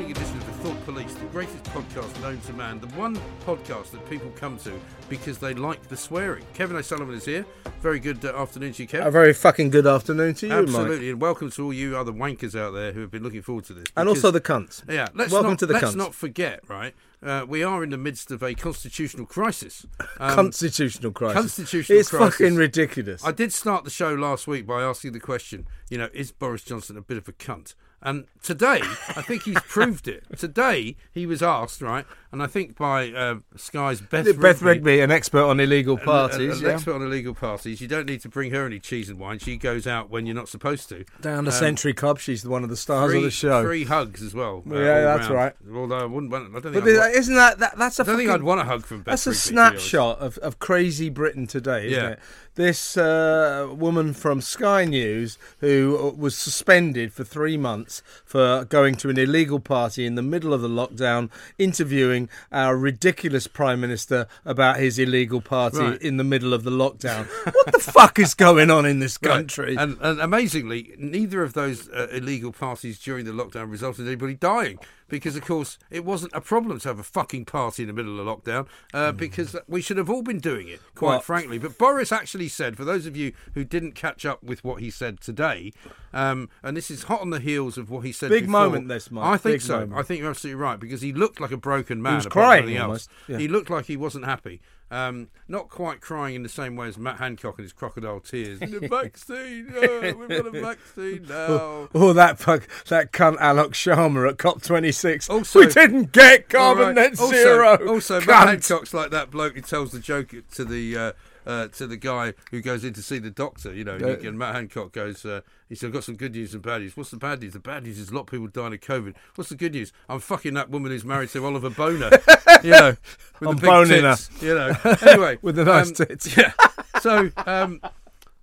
[0.00, 4.08] Edition of the Thought Police, the greatest podcast known to man, the one podcast that
[4.10, 4.72] people come to
[5.08, 6.44] because they like the swearing.
[6.54, 7.44] Kevin O'Sullivan is here.
[7.80, 9.06] Very good uh, afternoon to you, Kevin.
[9.06, 10.62] A very fucking good afternoon to you, Mike.
[10.62, 13.64] Absolutely, and welcome to all you other wankers out there who have been looking forward
[13.66, 13.84] to this.
[13.96, 14.82] And because- also the cunts.
[14.90, 15.96] yeah, let's Welcome not, to the let's cunts.
[15.96, 16.94] not forget, right?
[17.22, 19.86] Uh, we are in the midst of a constitutional crisis.
[20.18, 21.36] Um, Constitutional crisis.
[21.40, 22.34] constitutional It's crisis.
[22.38, 23.24] fucking ridiculous.
[23.24, 26.62] I did start the show last week by asking the question, you know, is Boris
[26.64, 27.74] Johnson a bit of a cunt?
[28.02, 30.24] And today, I think he's proved it.
[30.36, 35.00] Today, he was asked, right, and I think by uh, Sky's Beth, Beth Rigby, Rigby,
[35.00, 36.72] an expert on illegal an- parties, an yeah.
[36.74, 37.80] expert on illegal parties.
[37.80, 39.38] You don't need to bring her any cheese and wine.
[39.38, 41.04] She goes out when you're not supposed to.
[41.20, 43.62] Down the Um, Century Club, she's one of the stars Free, of the show.
[43.62, 44.62] Three hugs as well.
[44.70, 45.34] uh, Yeah, that's round.
[45.34, 45.52] right.
[45.74, 48.06] Although I wouldn't want, I don't think, But want, isn't that, that that's a I
[48.06, 50.38] don't think fucking- I'd want a hug from Beth That's a Rigby, to snapshot of,
[50.38, 52.08] of crazy Britain today, isn't Yeah.
[52.12, 52.18] it?
[52.54, 58.94] This uh, woman from Sky News who uh, was suspended for three months for going
[58.96, 64.26] to an illegal party in the middle of the lockdown, interviewing our ridiculous Prime Minister
[64.44, 66.02] about his illegal party Right.
[66.02, 67.26] in the middle of the lockdown.
[67.54, 69.30] what the fuck is going on in this Right.
[69.32, 69.76] country?
[69.76, 74.34] And, and amazingly, neither of those uh, illegal parties during the lockdown resulted in anybody
[74.34, 74.78] dying.
[75.12, 78.18] Because, of course, it wasn't a problem to have a fucking party in the middle
[78.18, 81.10] of lockdown, uh, because we should have all been doing it, quite.
[81.10, 81.58] Well- frankly.
[81.58, 84.88] But Boris actually said, for those of you who didn't catch up with what he
[84.88, 85.74] said today,
[86.14, 88.88] um, and this is hot on the heels of what he said Big before, moment
[88.88, 89.26] this, Mike.
[89.26, 89.80] I think Big so.
[89.80, 90.00] moment.
[90.00, 92.14] I think you're absolutely right, because he looked like a broken man.
[92.14, 93.36] He was crying almost, yeah.
[93.36, 94.62] He looked like he wasn't happy.
[94.92, 98.58] Um, not quite crying in the same way as Matt Hancock and his crocodile tears.
[98.60, 101.88] the vaccine, oh, we've got a vaccine now.
[101.94, 105.30] Oh, that fuck, that cunt Alok Sharma at COP26.
[105.30, 106.94] Also- we didn't get carbon right.
[106.94, 107.88] net also, zero.
[107.88, 108.26] Also, Cunt.
[108.26, 111.12] Matt Hancock's like that bloke who tells the joke to the uh,
[111.46, 113.72] uh, to the guy who goes in to see the doctor.
[113.74, 114.28] You know, Yeah.
[114.28, 115.24] and Matt Hancock goes.
[115.24, 116.96] Uh, he said, "I've got some good news and bad news.
[116.96, 117.52] What's the bad news?
[117.54, 119.14] The bad news is a lot of people dying of COVID.
[119.34, 119.92] What's the good news?
[120.08, 122.10] I'm fucking that woman who's married to Oliver Boner.
[122.62, 122.96] you know,
[123.40, 124.16] with I'm the big boning her.
[124.16, 124.42] tits.
[124.42, 124.72] You know.
[125.02, 126.36] Anyway, With the nice um, tits.
[126.36, 126.52] Yeah.
[127.00, 127.30] So.
[127.46, 127.80] Um,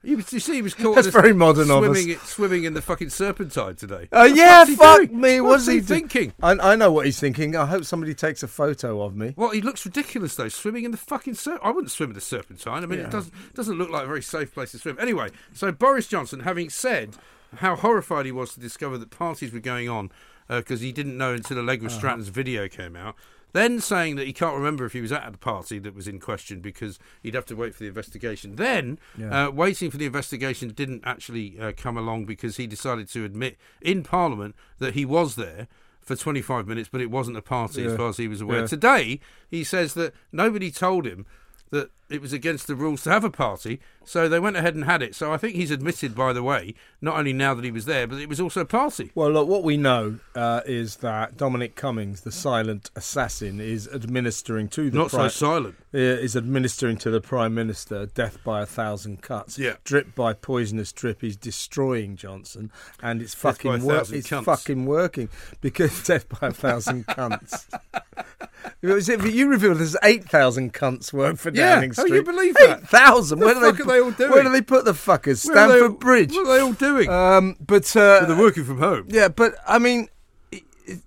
[0.04, 1.98] you, you see, he was caught That's very modern of us.
[2.00, 4.08] swimming, swimming in the fucking serpentine today.
[4.12, 5.20] Uh, yeah, fuck doing?
[5.20, 5.42] me.
[5.42, 6.34] What's What's he he thinking?
[6.42, 7.56] I, I know what he's thinking.
[7.56, 9.34] I hope somebody takes a photo of me.
[9.36, 11.60] Well, he looks ridiculous though, swimming in the fucking serp.
[11.64, 12.84] I wouldn't swim in the serpentine.
[12.84, 14.98] I mean, it doesn't doesn't look like a very safe place to swim.
[15.00, 17.16] Anyway, so Boris Johnson, having said
[17.58, 20.12] how horrified he was to discover that parties were going on
[20.48, 21.98] because he didn't know until Allegra Uh-huh.
[21.98, 23.16] Stratton's video came out.
[23.52, 26.20] Then saying that he can't remember if he was at the party that was in
[26.20, 28.56] question because he'd have to wait for the investigation.
[28.56, 29.48] Then Yeah.
[29.48, 33.58] uh, waiting for the investigation didn't actually uh, come along because he decided to admit
[33.82, 35.68] in Parliament that he was there
[36.02, 38.62] for 25 minutes, but it wasn't a party as far as he was aware.
[38.62, 38.68] Yeah.
[38.68, 41.26] Today, he says that nobody told him
[41.72, 44.86] that it was against the rules to have a party, so they went ahead and
[44.86, 45.14] had it.
[45.16, 48.08] So I think he's admitted, by the way, not only now that he was there,
[48.08, 49.12] but it was also a party.
[49.16, 54.68] Well, look, what we know uh, is that Dominic Cummings, the silent assassin, is administering
[54.70, 55.76] to the Not so silent.
[55.94, 59.60] uh, is administering to the Prime Minister death by a thousand cuts.
[59.60, 59.76] Yeah.
[59.84, 61.22] Drip by poisonous drip.
[61.22, 62.72] He's destroying Johnson,
[63.04, 64.46] and it's Death fucking wor- It's cunts.
[64.46, 65.30] fucking working
[65.62, 67.68] because death by a thousand cunts.
[68.82, 72.16] Was it- You revealed there's eight thousand cunts work for Yeah, Downing how Street.
[72.18, 72.80] you believe that?
[72.80, 73.40] Eight thousand.
[73.40, 73.84] The Where do fuck they?
[73.84, 74.32] are they all doing?
[74.32, 75.48] Where do they put the fuckers?
[75.48, 76.34] Where are they- Bridge.
[76.34, 77.10] What are they all doing?
[77.10, 79.06] Um, but uh, They're working from home.
[79.10, 80.10] yeah, but I mean,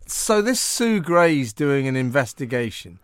[0.06, 2.98] so this Sue Gray's doing an investigation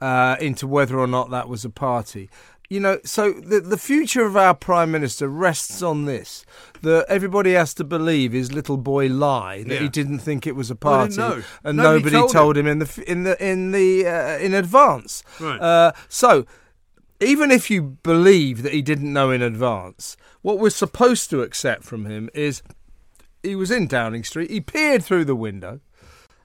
[0.00, 2.30] uh, into whether or not that was a party.
[2.70, 6.46] You know, so the the future of our prime minister rests on this:
[6.80, 9.80] that everybody has to believe his little boy lie that Yeah.
[9.80, 12.66] he didn't think it was a party, and Nobody nobody, told told, him.
[12.66, 15.22] in the in the in the uh, in advance.
[15.38, 15.60] Right.
[15.60, 16.46] Uh, so
[17.22, 21.84] even if you believe that he didn't know in advance, what we're supposed to accept
[21.84, 22.62] from him is
[23.42, 24.50] he was in Downing Street.
[24.50, 25.80] He peered through the window.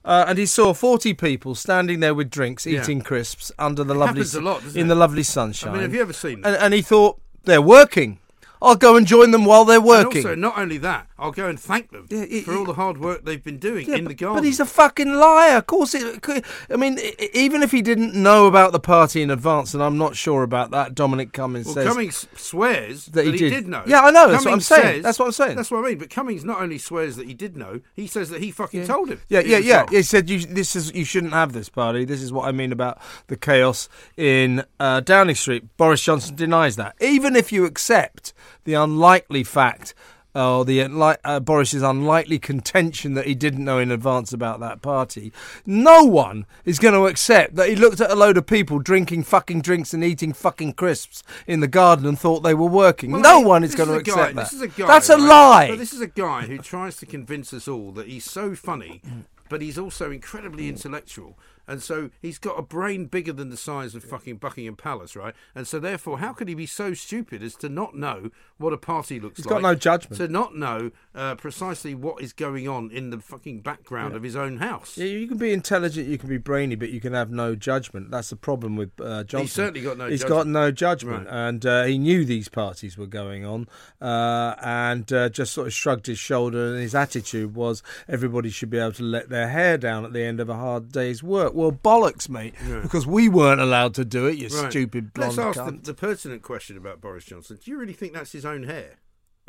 [0.04, 2.80] Uh, and he saw 40 people standing there with drinks, Yeah.
[2.82, 4.88] eating crisps under the lovely a lot, in it?
[4.88, 5.70] the lovely sunshine.
[5.70, 8.18] I mean, have you ever seen and, and he thought they're working.
[8.60, 10.24] I'll go and join them while they're And working.
[10.24, 12.98] also, not only that, I'll go and thank them Yeah, it- for all the hard
[12.98, 14.36] work they've been doing Yeah, in the garden.
[14.42, 15.56] but he's a fucking liar.
[15.58, 16.44] Of course, it.
[16.70, 16.98] I mean,
[17.34, 20.70] even if he didn't know about the party in advance, and I'm not sure about
[20.72, 23.68] that, Dominic Cummings well, says Cummings swears that he did.
[23.68, 23.82] know.
[23.86, 24.82] Yeah, I know, that's what I'm saying.
[24.96, 25.56] says- That's what I'm saying.
[25.56, 25.98] That's what I mean.
[25.98, 29.08] But Cummings not only swears that he did know, he says that he fucking told
[29.10, 29.20] him.
[29.28, 29.86] Yeah, yeah, yeah.
[29.90, 32.04] He said you, this is you shouldn't have this party.
[32.04, 35.64] This is what I mean about the chaos in uh, Downing Street.
[35.76, 36.94] Boris Johnson denies that.
[37.00, 38.32] Even if you accept
[38.68, 39.94] the unlikely fact.
[40.34, 40.82] Or the
[41.24, 45.32] uh, Boris's unlikely contention that he didn't know in advance about that party.
[45.64, 49.24] No one is going to accept that he looked at a load of people drinking
[49.24, 53.10] fucking drinks and eating fucking crisps in the garden and thought they were working.
[53.10, 54.36] Well, no I- one is going to accept guy, that.
[54.36, 55.26] This is a guy, That's a right?
[55.26, 55.68] lie.
[55.70, 59.00] But this is a guy who tries to convince us all that he's so funny,
[59.48, 61.36] but he's also incredibly intellectual.
[61.68, 65.34] And so he's got a brain bigger than the size of fucking Buckingham Palace, right?
[65.54, 68.78] And so therefore, how could he be so stupid as to not know what a
[68.78, 69.56] party looks He's like?
[69.58, 70.16] He's got no judgment.
[70.16, 74.34] To not know uh, precisely what is going on in the fucking background of his
[74.34, 74.96] own house.
[74.96, 78.10] Yeah, you can be intelligent, you can be brainy, but you can have no judgment.
[78.10, 79.48] That's the problem with uh, Johnson.
[79.48, 80.38] certainly got no He's judgment.
[80.38, 81.48] got no judgment, Right.
[81.48, 83.68] and uh, he knew these parties were going on,
[84.00, 86.72] uh, and uh, just sort of shrugged his shoulder.
[86.72, 90.22] And his attitude was, everybody should be able to let their hair down at the
[90.22, 91.52] end of a hard day's work.
[91.58, 94.38] Well, bollocks, mate, because we weren't allowed to do it.
[94.38, 94.70] You Right.
[94.70, 97.58] stupid blonde Let's ask the, the pertinent question about Boris Johnson.
[97.60, 99.00] Do you really think that's his own hair?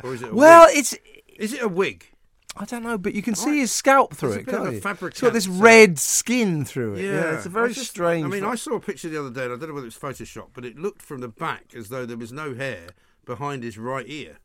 [0.02, 0.76] Or is it a well, wig?
[0.78, 0.96] it's.
[1.38, 2.06] Is it a wig?
[2.56, 5.06] I don't know, but you can see his scalp through It's a it, can't you?
[5.06, 7.04] It's got this red skin through it.
[7.04, 8.24] Yeah, it's a very I just- strange.
[8.24, 9.94] I mean, I saw a picture the other day, and I don't know whether it
[9.94, 12.88] was Photoshop, but it looked from the back as though there was no hair
[13.24, 14.38] behind his right ear.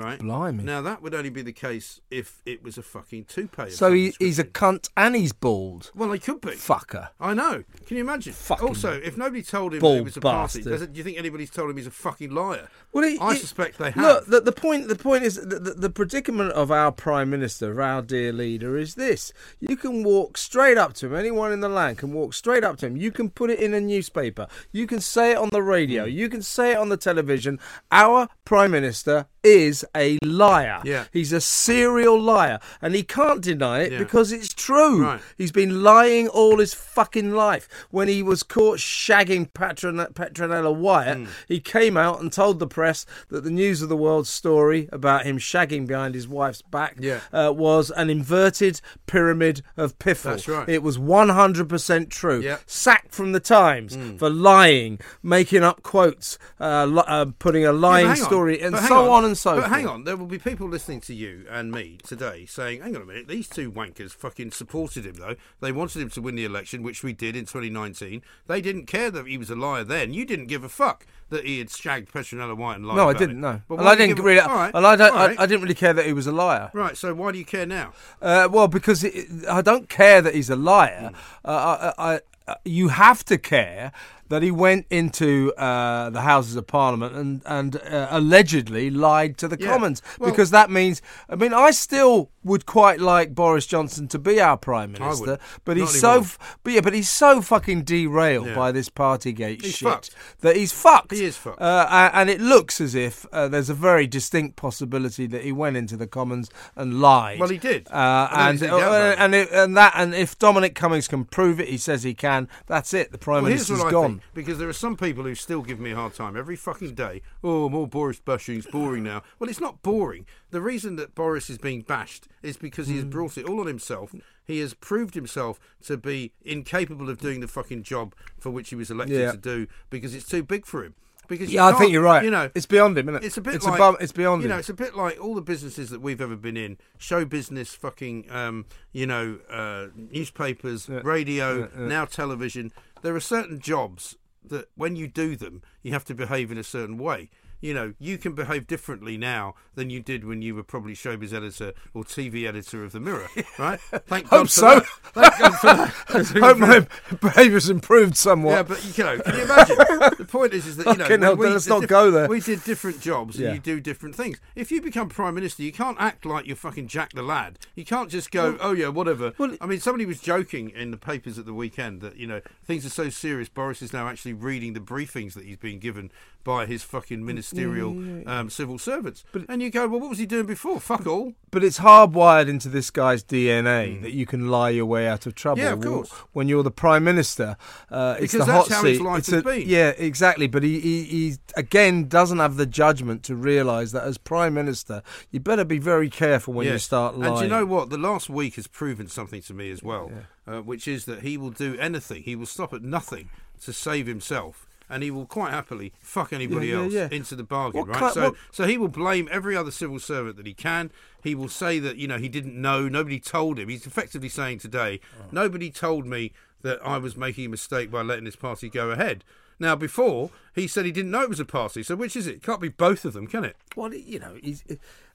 [0.00, 0.18] Right?
[0.18, 0.64] Blimey.
[0.64, 3.70] Now, that would only be the case if it was a fucking toupee.
[3.70, 5.90] So he, he's a cunt and he's bald.
[5.94, 6.50] Well, he could be.
[6.52, 7.08] Fucker.
[7.20, 7.64] I know.
[7.86, 8.32] Can you imagine?
[8.32, 10.82] Fucking also, if nobody told him it was a party, bastard.
[10.82, 12.68] it, do you think anybody's told him he's a fucking liar?
[12.92, 13.96] Well, he- I he- suspect they have.
[14.02, 14.88] Look, the, the point.
[14.88, 18.76] The point is the, the, the predicament of our prime minister, of our dear leader,
[18.78, 21.14] is this: you can walk straight up to him.
[21.14, 22.96] Anyone in the land can walk straight up to him.
[22.96, 24.46] You can put it in a newspaper.
[24.72, 26.04] You can say it on the radio.
[26.04, 26.10] Hmm.
[26.10, 27.58] You can say it on the television.
[27.92, 30.80] Our prime minister is a liar.
[30.84, 31.04] Yeah.
[31.12, 33.98] he's a serial liar, and he can't deny it Yeah.
[33.98, 35.04] because it's true.
[35.04, 35.20] Right.
[35.36, 37.68] He's been lying all his fucking life.
[37.90, 41.24] When he was caught shagging Patron- Petronella Wyatt, Hmm.
[41.48, 45.24] he came out and told the press that the news of the world story about
[45.24, 47.20] him shagging behind his wife's back Yeah.
[47.32, 50.30] uh, was an inverted pyramid of piffle.
[50.32, 50.68] That's right.
[50.68, 52.40] It was 100% true.
[52.40, 52.56] Yeah.
[52.66, 57.78] Sacked from the Times for lying, making up quotes, uh, li- uh, putting a Yeah,
[57.78, 58.16] lying on.
[58.16, 59.24] story, and But so on.
[59.24, 59.69] and so forth.
[59.70, 63.02] Hang on, there will be people listening to you and me today saying, "Hang on
[63.02, 65.36] a minute, these two wankers fucking supported him though.
[65.60, 68.22] They wanted him to win the election, which we did in 2019.
[68.46, 70.12] They didn't care that he was a liar then.
[70.12, 73.12] You didn't give a fuck that he had shagged Petronella Wyatt and lied No, I
[73.12, 73.36] didn't.
[73.36, 73.40] it.
[73.40, 74.40] No, and I didn't give really.
[74.40, 75.12] all right, and I don't.
[75.12, 75.36] all I.
[75.38, 76.70] I didn't really care that he was a liar.
[76.72, 77.92] Right, so why do you care now?
[78.20, 81.10] Uh, well, because it, I don't care that he's a liar.
[81.44, 81.48] Hmm.
[81.48, 83.92] Uh, I, I, you have to care
[84.30, 89.46] that he went into uh, the Houses of Parliament and and uh, allegedly lied to
[89.48, 89.68] the Yeah.
[89.72, 91.02] Commons Well- because that means.
[91.28, 95.76] I mean, I still would quite like Boris Johnson to be our prime minister, but
[95.76, 96.10] Not he's so.
[96.12, 96.26] anymore.
[96.64, 98.54] But yeah, but he's so fucking derailed Yeah.
[98.54, 100.14] by this Partygate He's shit fucked.
[100.40, 101.12] that he's fucked.
[101.12, 101.60] He is fucked.
[101.60, 105.76] Uh, and it looks as if uh, there's a very distinct possibility that he went
[105.76, 107.38] into the Commons and lied.
[107.40, 107.88] Well, he did.
[107.90, 110.74] Uh, and don't think there's any doubt uh, and it, and that and if Dominic
[110.74, 112.48] Cummings can prove it, he says he can.
[112.66, 113.12] That's it.
[113.12, 114.19] The prime Well, minister's gone.
[114.34, 117.22] Because there are some people who still give me a hard time every fucking day.
[117.42, 119.22] Oh, more Boris bashing, it's boring now.
[119.38, 120.26] Well, it's not boring.
[120.50, 123.10] The reason that Boris is being bashed is because he has Mm.
[123.10, 124.14] brought it all on himself.
[124.44, 128.76] He has proved himself to be incapable of doing the fucking job for which he
[128.76, 129.32] was elected Yeah.
[129.32, 130.94] to do because it's too big for him.
[131.30, 132.24] Because Yeah, I think you're right.
[132.24, 133.26] You know, it's beyond him, isn't it?
[133.26, 134.50] it's a bit it's like above, it's beyond you him.
[134.50, 134.58] know.
[134.58, 138.30] It's a bit like all the businesses that we've ever been in: show business, fucking,
[138.30, 142.72] um, you know, uh, newspapers, radio, now television.
[143.02, 146.64] There are certain jobs that when you do them, you have to behave in a
[146.64, 147.30] certain way.
[147.60, 151.32] You know, you can behave differently now than you did when you were probably showbiz
[151.32, 153.78] editor or TV editor of the Mirror, right?
[153.80, 154.80] Thank Hope God so.
[155.12, 156.26] Thank God for that.
[156.40, 156.86] Hope my
[157.20, 158.52] behaviour's improved somewhat.
[158.52, 159.76] Yeah, but you know, can you imagine?
[160.18, 162.28] the point is, is that you know, Fucking hell, we- let's not go there.
[162.28, 163.52] We did different jobs, and Yeah.
[163.54, 164.38] you do different things.
[164.54, 167.58] If you become prime minister, you can't act like you're fucking Jack the Lad.
[167.74, 169.32] You can't just go, oh yeah, whatever.
[169.38, 172.40] well- I mean, somebody was joking in the papers at the weekend that you know
[172.64, 173.48] things are so serious.
[173.50, 176.10] Boris is now actually reading the briefings that he's being given
[176.44, 179.24] by his fucking ministerial Yeah, yeah, Um, civil servants.
[179.48, 180.80] and you go, well, what was he doing before?
[180.80, 181.34] Fuck all.
[181.50, 185.34] But it's hardwired into this guy's DNA that you can lie your way out of
[185.34, 185.60] trouble.
[185.62, 185.64] Mm.
[185.64, 186.10] Yeah, of course.
[186.32, 187.56] When you're the prime minister,
[187.90, 189.00] uh, it's Because the hot seat.
[189.02, 189.68] It's a- been.
[189.68, 190.46] Yeah, exactly.
[190.46, 195.02] But he, he, he again doesn't have the judgment to realise that as prime minister,
[195.30, 197.32] you better be very careful when you start lying.
[197.32, 197.90] And you know what?
[197.90, 200.10] The last week has proven something to me as well,
[200.46, 202.22] uh, which is that he will do anything.
[202.22, 203.28] He will stop at nothing
[203.62, 204.66] to save himself.
[204.90, 207.08] And he will quite happily fuck anybody Yeah, yeah, else yeah.
[207.12, 207.98] into the bargain, What right?
[207.98, 210.90] kind- so, what- so he will blame every other civil servant that he can.
[211.22, 213.68] He will say that you know he didn't know, nobody told him.
[213.68, 215.26] He's effectively saying today, Oh.
[215.30, 216.32] nobody told me
[216.62, 219.24] that I was making a mistake by letting this party go ahead.
[219.58, 221.82] Now, before he said he didn't know it was a party.
[221.82, 222.36] So which is it?
[222.36, 223.56] It can't be both of them, can it?
[223.76, 224.64] Well, you know, he's,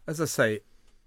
[0.07, 0.59] as I say,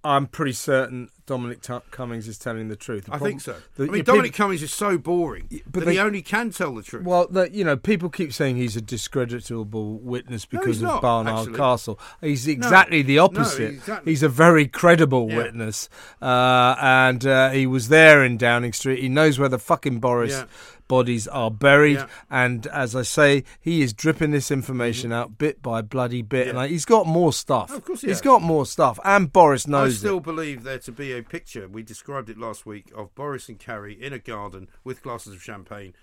[0.08, 3.04] I'm pretty certain Dominic T- Cummings is telling the truth.
[3.04, 3.56] The I problem- think so.
[3.76, 6.74] the- I mean, Dominic people- Cummings is so boring but they- he only can tell
[6.74, 7.04] the truth.
[7.04, 11.54] Well, the, you know, people keep saying he's a discreditable witness because he's of Barnard.
[11.54, 11.98] Castle.
[12.22, 13.70] He's exactly the No, opposite.
[13.74, 14.12] exactly.
[14.12, 15.36] He's a very credible Yeah.
[15.36, 15.88] witness,
[16.22, 19.00] uh, and uh, he was there in Downing Street.
[19.00, 20.44] He knows where the fucking Boris Yeah.
[20.88, 22.07] Bodies are buried, Yeah.
[22.30, 26.50] and as I say, he is dripping this information out bit by bloody bit, Yeah.
[26.50, 27.71] and like, he's got more stuff.
[27.73, 28.21] Oh, of course he has.
[28.21, 29.97] got more stuff, and Boris knows.
[29.97, 30.25] I still it.
[30.25, 31.68] believe there to be a picture.
[31.68, 35.42] We described it last week of Boris and Carrie in a garden with glasses of
[35.42, 35.95] champagne,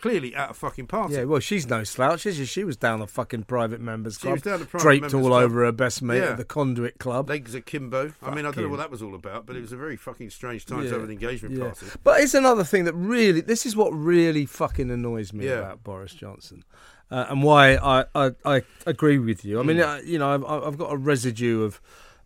[0.00, 1.14] clearly at a fucking party.
[1.14, 2.44] Yeah, well, she's no slouch, is she?
[2.44, 5.14] She was down the fucking private members She club, was down the private draped members
[5.14, 5.42] all club.
[5.42, 6.30] over her best mate Yeah.
[6.30, 7.28] at the Conduit Club.
[7.28, 8.12] Legs akimbo.
[8.22, 9.96] I mean, I don't know what that was all about, but it was a very
[9.96, 11.64] fucking strange time to have an engagement yeah.
[11.64, 11.86] party.
[12.02, 15.58] But it's another thing that really, this is what really fucking annoys me Yeah.
[15.60, 16.64] about Boris Johnson.
[17.10, 19.60] Uh, and why I, I, I agree with you.
[19.60, 19.98] I mean, Mm.
[19.98, 21.80] uh, you know, I've, I've got a residue of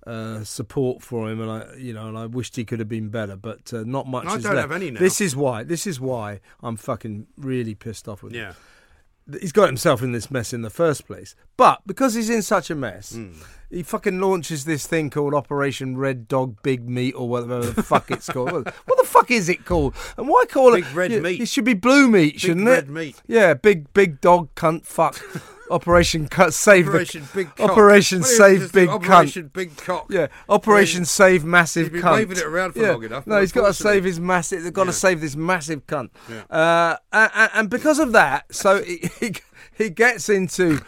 [0.08, 3.08] uh, support for him, and I, you know, and I wished he could have been
[3.10, 4.26] better, but uh, not much.
[4.26, 4.70] I is don't left.
[4.70, 5.00] have any now.
[5.00, 5.62] This is why.
[5.64, 8.40] This is why I'm fucking really pissed off with him.
[8.40, 8.52] Yeah.
[9.42, 11.36] He's got himself in this mess in the first place.
[11.58, 13.32] But because he's in such a mess, Hmm.
[13.70, 18.10] he fucking launches this thing called Operation Red Dog Big Meat or whatever the fuck
[18.10, 18.64] it's called.
[18.86, 19.94] What the fuck is it called?
[20.16, 21.42] And why call Big it red Yeah, meat.
[21.42, 22.86] It should be blue meat, Big shouldn't red it?
[22.86, 23.22] Red meat.
[23.26, 25.20] Yeah, big big dog cunt fuck.
[25.70, 27.70] Operation cut save Operation the Big Cock.
[27.70, 28.72] Operation Save?
[28.72, 30.06] Big Operation Big Cock.
[30.10, 32.12] yeah, Operation Save Massive he's been Cunt.
[32.14, 32.92] waving it around for yeah.
[32.92, 34.62] long enough, No, he's got to save his massive.
[34.64, 34.92] They've got to Yeah.
[34.92, 36.10] save this massive cunt.
[36.50, 39.34] Uh, and, and because of that, so he, he,
[39.76, 40.80] he gets into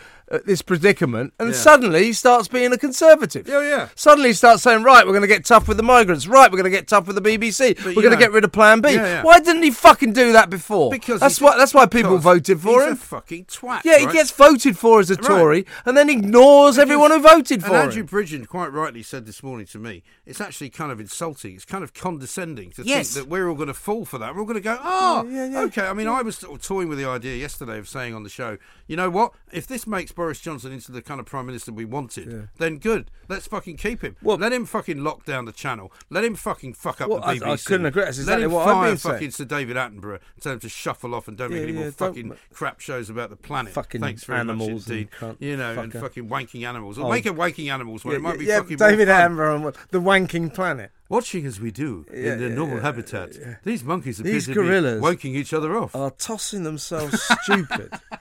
[0.45, 1.55] this predicament, and Yeah.
[1.57, 3.49] suddenly he starts being a conservative.
[3.49, 3.89] Yeah, yeah.
[3.97, 6.27] Suddenly he starts saying, right, we're going to get tough with the migrants.
[6.27, 7.75] Right, we're going to get tough with the BBC.
[7.77, 8.91] But, we're going to get rid of Plan B.
[8.91, 9.23] Yeah, yeah.
[9.23, 10.91] Why didn't he fucking do that before?
[10.91, 11.57] Because that's why.
[11.57, 12.93] That's why people voted for he's him.
[12.93, 13.85] a fucking twat.
[13.85, 15.23] yeah, he gets voted for as a Right.
[15.27, 18.09] Tory, and then ignores everyone who voted for and Andrew him.
[18.09, 21.55] Bridgen quite rightly said this morning to me, it's actually kind of insulting.
[21.57, 23.13] It's kind of condescending to Yes.
[23.15, 24.35] think that we're all going to fall for that.
[24.35, 25.61] We're all going to go, oh, Yeah, yeah, yeah.
[25.63, 25.87] okay.
[25.87, 28.57] I mean, I was toying with the idea yesterday of saying on the show,
[28.87, 29.33] you know what?
[29.53, 33.11] If this makes Boris Johnson into the kind of prime minister we wanted, then good.
[33.31, 34.17] Let's fucking keep him.
[34.23, 35.91] Well- Let him fucking lock down the channel.
[36.11, 37.47] Let him fucking fuck up Well, the I- BBC.
[37.53, 38.05] I couldn't agree.
[38.05, 39.15] That's exactly Let him what I've fire been saying.
[39.15, 40.19] fucking Sir David Attenborough.
[40.43, 42.81] Tell him to shuffle off and don't make Yeah, any more yeah, don't- fucking crap
[42.81, 43.73] shows about the planet.
[43.73, 45.09] Fucking Thanks very animals much indeed.
[45.39, 46.99] you know, and fucking wanking animals.
[46.99, 47.11] Or Oh.
[47.11, 48.15] make a wanking animals one.
[48.15, 49.09] it might be yeah, fucking more David.
[49.09, 50.91] Attenborough the wanking planet.
[51.09, 53.55] Watching as we do Yeah, in their yeah, normal yeah, habitat, yeah.
[53.65, 55.95] these monkeys are These to gorillas wanking each other off.
[55.97, 57.91] Are tossing themselves stupid.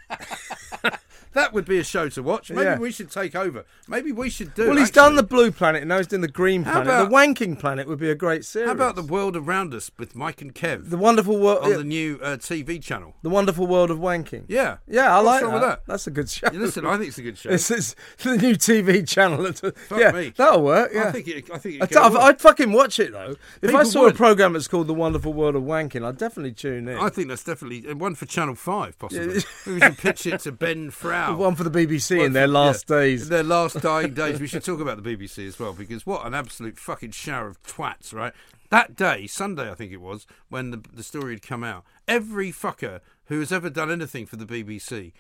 [1.33, 2.49] that would be a show to watch.
[2.51, 2.77] Maybe Yeah.
[2.79, 3.65] we should take over.
[3.87, 4.67] Maybe we should do.
[4.69, 6.83] well, he's done the blue planet, and now he's doing the green planet.
[6.87, 8.67] about- the wanking planet would be a great series.
[8.67, 11.63] How about the world around us with Mike and Kev the wonderful world?
[11.63, 13.15] on yeah, the new uh, TV channel?
[13.21, 14.43] the wonderful world of wanking.
[14.47, 15.53] Yeah, Yeah, I What's like that.
[15.53, 15.81] with that?
[15.87, 16.47] That's a good show.
[16.51, 17.49] Yeah, listen, I think it's a good show.
[17.59, 19.51] This is the new TV channel.
[19.53, 20.33] Fuck yeah, me.
[20.35, 20.91] that'll work.
[20.93, 21.07] Yeah.
[21.09, 21.49] I think it.
[21.51, 21.81] I think it.
[21.83, 22.15] I'd, I'd.
[22.15, 23.35] I'd fucking watch it though.
[23.61, 24.13] If I saw would.
[24.13, 26.97] a program that's called The Wonderful World of Wanking, I'd definitely tune in.
[26.97, 29.41] I think that's definitely uh, one for Channel Five, possibly.
[29.67, 30.89] we should pitch it to Ben
[31.27, 31.37] Frow.
[31.37, 33.29] One for the BBC One in their for- last yeah, days.
[33.29, 34.39] Their last dying days.
[34.39, 37.61] We should talk about the BBC as well because what an absolute fucking shower of
[37.63, 38.33] twats, right?
[38.69, 42.51] That day, Sunday, I think it was, when the, the story had come out, every
[42.51, 45.11] fucker who has ever done anything for the BBC.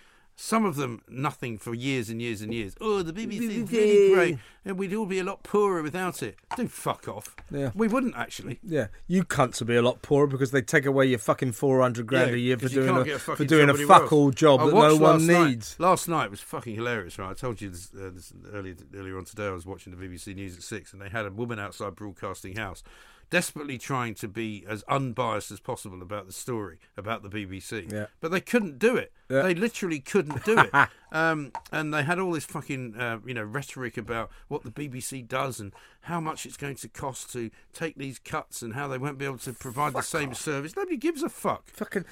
[0.41, 2.73] Some of them nothing for years and years and years.
[2.79, 6.37] Oh, the BBC is really great, and we'd all be a lot poorer without it.
[6.55, 7.35] Do fuck off.
[7.51, 7.71] Yeah.
[7.75, 8.57] we wouldn't actually.
[8.63, 11.81] Yeah, you cunts will be a lot poorer because they take away your fucking four
[11.81, 14.61] hundred grand Yeah, a year for doing a, a for doing a fuck all job
[14.61, 15.75] I that no one last night- needs.
[15.77, 17.31] Last night was fucking hilarious, right?
[17.31, 19.47] I told you this, uh, this earlier earlier on today.
[19.47, 22.55] I was watching the BBC News at six, and they had a woman outside Broadcasting
[22.55, 22.81] House,
[23.29, 27.91] desperately trying to be as unbiased as possible about the story about the BBC.
[27.91, 28.07] Yeah.
[28.19, 29.11] But they couldn't do it.
[29.29, 29.43] Yeah.
[29.43, 30.71] They literally couldn't do it.
[31.11, 35.27] um, and they had all this fucking uh, you know rhetoric about what the BBC
[35.27, 38.97] does and how much it's going to cost to take these cuts and how they
[38.97, 40.75] won't be able to provide the same service.
[40.75, 41.67] Nobody gives a fuck.
[41.67, 42.05] Fucking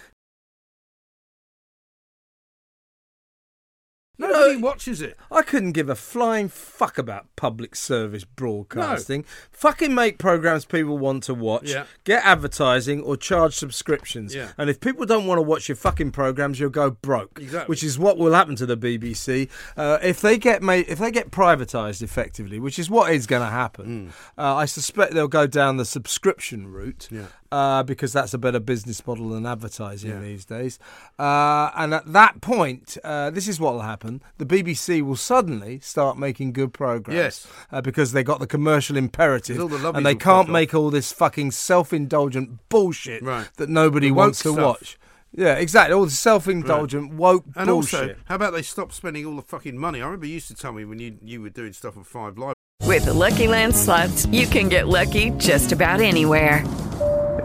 [4.19, 4.59] Nobody No.
[4.59, 5.15] watches it.
[5.31, 9.25] I couldn't give a flying fuck about public service broadcasting.
[9.51, 11.69] Fucking make programs people want to watch.
[11.69, 11.85] Yeah.
[12.03, 14.33] Get advertising or charge subscriptions.
[14.33, 14.49] Yeah.
[14.57, 17.39] And if people don't want to watch your fucking programs, you'll go broke.
[17.39, 17.69] Exactly.
[17.71, 21.11] Which is what will happen to the BBC uh, if they get made if they
[21.11, 24.13] get privatised effectively, which is what is going to happen.
[24.37, 27.07] Uh, I suspect they'll go down the subscription route.
[27.11, 27.25] Yeah.
[27.49, 30.19] Uh, because that's a better business model than advertising Yeah.
[30.19, 30.79] these days.
[31.17, 35.79] Uh, and at that point, uh, this is what will happen: the BBC will suddenly
[35.79, 37.15] start making good programs.
[37.15, 37.47] Yes.
[37.71, 40.49] uh, because they got the commercial imperative, all the and they can't fuck off.
[40.49, 43.47] make all this fucking self-indulgent bullshit Right.
[43.55, 44.65] that nobody The woke wants to stuff.
[44.65, 44.97] watch.
[45.33, 45.93] Yeah, exactly.
[45.93, 47.99] All the self-indulgent woke And bullshit.
[48.01, 50.01] also, how about they stop spending all the fucking money?
[50.01, 52.37] I remember you used to tell me when you you were doing stuff on Five
[52.37, 52.55] Live.
[52.83, 56.63] With the Lucky Land slots, you can get lucky just about anywhere.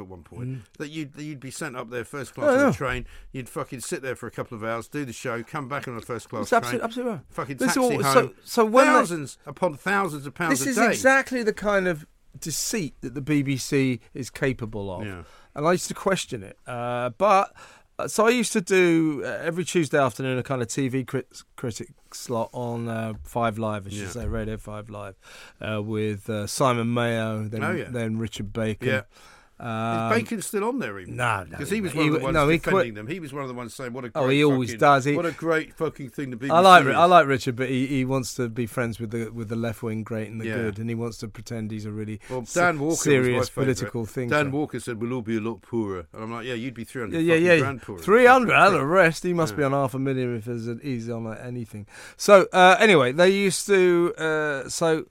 [0.00, 2.52] At one point that you'd you'd be sent up there first class Mm.
[2.52, 2.70] Yeah, on yeah.
[2.70, 3.06] a train.
[3.32, 5.96] You'd fucking sit there for a couple of hours, do the show, come back on
[5.96, 6.58] a first class train.
[6.58, 7.20] absolutely- absolutely right.
[7.30, 8.02] Fucking This taxi all- home.
[8.02, 10.88] so- so when they- thousands upon thousands of pounds This is day.
[10.90, 12.06] exactly the kind of
[12.40, 15.22] deceit that the BBC is capable of, Yeah.
[15.54, 16.58] and I used to question it.
[16.66, 17.54] Uh, but
[17.96, 21.44] uh, so I used to do uh, every Tuesday afternoon a kind of TV crit-
[21.54, 24.08] critic slot on uh, Five Live, I should Yeah.
[24.08, 25.14] say, Radio Five Live,
[25.60, 27.84] uh, with uh, Simon Mayo, then Oh, yeah.
[27.88, 28.88] then Richard Bacon.
[29.60, 30.06] Yeah.
[30.06, 31.16] Um, Is Bacon still on there even?
[31.16, 33.06] no, no, because he was he one of the ones no, defending them.
[33.06, 35.04] He was one of the ones saying, "What a great Oh, he always fucking- does.
[35.04, 36.86] He- what a great fucking thing to be." I like.
[36.86, 39.82] I like Richard, but he, he wants to be friends with the with the left
[39.82, 40.56] wing great and the Yeah.
[40.56, 43.62] good, and he wants to pretend he's a really Well, Dan Walker serious was my
[43.62, 43.64] favourite.
[43.76, 44.34] political thinker.
[44.34, 46.84] Dan Walker said, "We'll all be a lot poorer," and I'm like, "Yeah, you'd be
[46.84, 47.96] 300 Yeah, yeah, yeah.
[48.00, 49.22] Three hundred and the rest.
[49.22, 50.46] He must be on half a million if
[50.82, 51.86] he's on anything.
[52.16, 55.04] So uh, anyway, they used to uh, so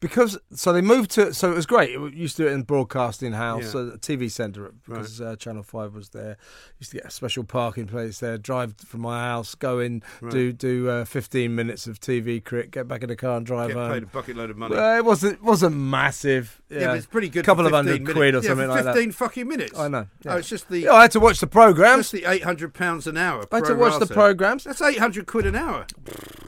[0.00, 1.90] because so they moved to so it was great.
[1.90, 3.70] It used to do it in broadcasting house, Yeah.
[3.70, 6.36] so TV centre because uh, Channel Five was there.
[6.78, 8.38] Used to get a special parking place there.
[8.38, 12.86] Drive from my house, go in, do do uh, fifteen minutes of TV crit, get
[12.88, 13.92] back in the car and drive Get home.
[13.92, 14.74] paid a bucket load of money.
[14.76, 16.60] Well, it wasn't wasn't massive.
[16.68, 17.40] Yeah, yeah, it's pretty good.
[17.40, 18.46] A couple of hundred 15 quid or minutes.
[18.46, 18.94] something yeah, like that.
[18.94, 19.78] 15 fucking minutes.
[19.78, 20.06] I know.
[20.26, 22.10] Oh, it's just the Yeah, I had to watch the programs.
[22.10, 23.44] just the 800 pounds an hour.
[23.52, 24.64] I had to watch the programs.
[24.64, 25.86] That's 800 quid an hour.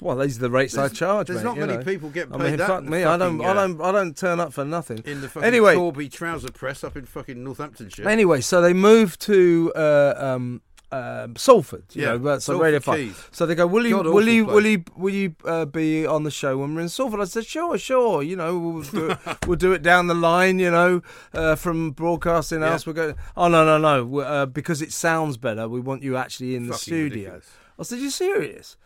[0.00, 1.28] Well, these are the rates I charge.
[1.28, 1.84] there's mate, not many know.
[1.84, 3.04] people getting I mean, that fuck me.
[3.04, 3.37] I don't.
[3.38, 3.80] Fucking, I don't.
[3.80, 5.02] I don't turn up for nothing.
[5.04, 8.08] In the fucking anyway, Corby trouser press up in fucking Northamptonshire.
[8.08, 11.84] anyway, so they moved to uh, um, um, Salford.
[11.92, 13.28] You Yeah, know, but so Salford Radio Five.
[13.32, 16.22] So they go, will you, God will you, will you, will you uh, be on
[16.24, 17.20] the show when we're in Salford?
[17.20, 18.22] I said, sure, sure.
[18.22, 19.18] You know, we'll do it.
[19.46, 20.58] we'll do it down the line.
[20.58, 21.02] You know,
[21.34, 22.70] uh, from broadcasting Yeah.
[22.70, 22.86] house.
[22.86, 23.14] We're going.
[23.36, 24.18] Oh no, no, no.
[24.20, 25.68] uh, because it sounds better.
[25.68, 27.04] We want you actually in the Fucking studio.
[27.32, 27.50] ridiculous.
[27.78, 28.76] I said, you serious?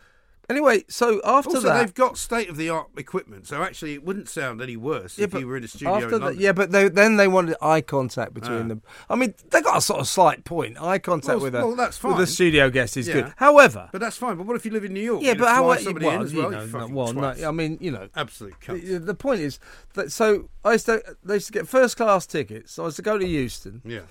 [0.53, 4.03] Anyway, so after Also, that, they've got state of the art equipment, so actually it
[4.03, 6.87] wouldn't sound any worse if you were in a studio after that- yeah, but they,
[6.89, 8.67] then they wanted eye contact between Ah.
[8.67, 8.81] them.
[9.09, 10.79] I mean, they got a sort of slight point.
[10.79, 12.25] Eye contact Well, with a well, that's with a fine.
[12.27, 13.13] studio guest is Yeah.
[13.15, 13.33] good.
[13.37, 14.37] However, But that's fine.
[14.37, 15.23] But what if you live in New York?
[15.23, 17.33] yeah, but how well, somebody well, in as you know, you well, no.
[17.47, 19.59] I mean, you know, absolute the, the point is
[19.95, 22.73] that so I used to they used to get first class tickets.
[22.73, 24.01] So I used to go to Euston, Yeah.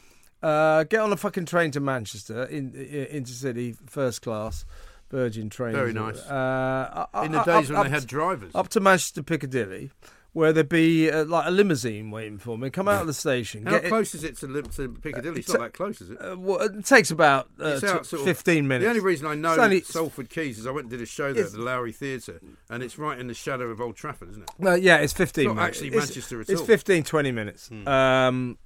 [0.43, 4.65] uh, get on a fucking train to Manchester in, in intercity first class.
[5.13, 5.77] Virgin trains.
[5.77, 6.19] Very nice.
[6.19, 8.51] Uh, In the days up- when they had drivers.
[8.55, 9.91] up to Manchester Piccadilly,
[10.33, 12.71] where there'd be uh, like a limousine waiting for me.
[12.71, 13.67] Come out of the station.
[13.67, 15.41] How get close is it to, to Piccadilly?
[15.41, 16.17] It's it's not that close, is it?
[16.19, 18.85] Uh, well, it takes about uh, It's out sort of- 15 minutes.
[18.85, 21.07] The only reason I know It's only- Salford Quays is I went and did a
[21.07, 24.31] show there at the Lowry Theatre, and it's right in the shadow of Old Trafford,
[24.31, 24.51] isn't it?
[24.67, 25.77] Uh, yeah, it's 15 It's not minutes.
[25.77, 26.67] actually It's- Manchester at It's all.
[26.67, 26.73] Hmm.
[26.73, 27.71] 15, 20 minutes.
[27.87, 28.57] Um,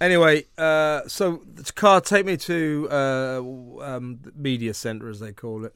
[0.00, 3.38] anyway, uh, so the car take me to uh,
[3.82, 5.74] um, media centre, as they call it.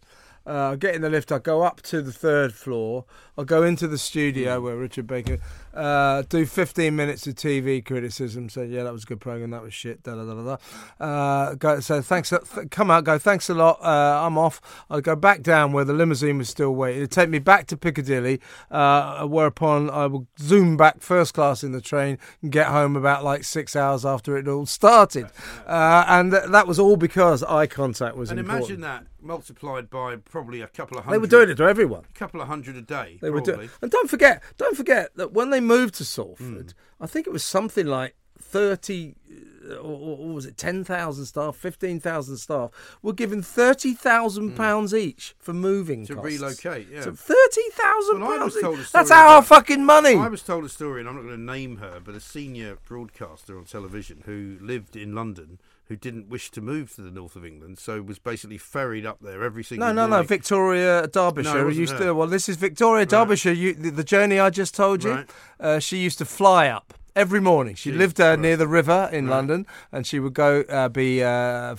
[0.51, 1.31] Uh, I get in the lift.
[1.31, 3.05] I go up to the third floor.
[3.39, 4.65] I go into the studio Hmm.
[4.65, 5.39] where Richard Bacon
[5.73, 8.49] uh, do 15 minutes of TV criticism.
[8.49, 9.51] Say, yeah, that was a good program.
[9.51, 10.03] That was shit.
[10.03, 10.57] Da da da
[10.99, 11.05] da.
[11.05, 12.31] Uh, go, so thanks.
[12.31, 13.05] Th- come out.
[13.05, 13.19] Go.
[13.19, 13.79] Thanks a lot.
[13.83, 14.61] Uh, I'm off.
[14.91, 16.99] I go back down where the limousine was still waiting.
[17.03, 18.41] It'd take me back to Piccadilly.
[18.71, 23.23] Uh, whereupon I will zoom back first class in the train and get home about
[23.23, 25.27] like six hours after it all started.
[25.67, 28.31] Uh, and th- that was all because eye contact was important.
[28.31, 28.71] And important.
[28.71, 31.17] imagine that multiplied by probably a couple of hundred.
[31.17, 32.05] They were doing it to everyone.
[32.15, 33.19] A couple of hundred a day.
[33.21, 33.67] They were probably.
[33.67, 36.05] doing, and don't forget, don't forget that when they moved to.
[36.05, 39.15] Salford, I think it was something like thirty.
[39.31, 42.71] uh, Or, or was it ten thousand staff, fifteen thousand staff
[43.03, 46.07] were given thirty thousand pounds each for moving.
[46.07, 46.27] To costs.
[46.27, 47.03] relocate, yeah.
[47.03, 48.91] so thirty thousand Well, pounds.
[48.91, 50.17] That's our fucking money.
[50.17, 52.79] I was told a story, and I'm not going to name her, but a senior
[52.89, 57.35] broadcaster on television who lived in London, who didn't wish to move to the north
[57.35, 60.23] of England, so was basically ferried up there every single No, no, no.
[60.23, 62.15] Victoria No, Derbyshire wasn't used to.
[62.15, 63.51] Well, this is Victoria Derbyshire.
[63.51, 65.11] You, the, the journey I just told you.
[65.11, 65.31] Right.
[65.59, 67.75] Uh, she used to fly up every morning.
[67.75, 71.23] She Jesus lived uh, near the river in London, and she would go uh, be
[71.23, 71.29] uh,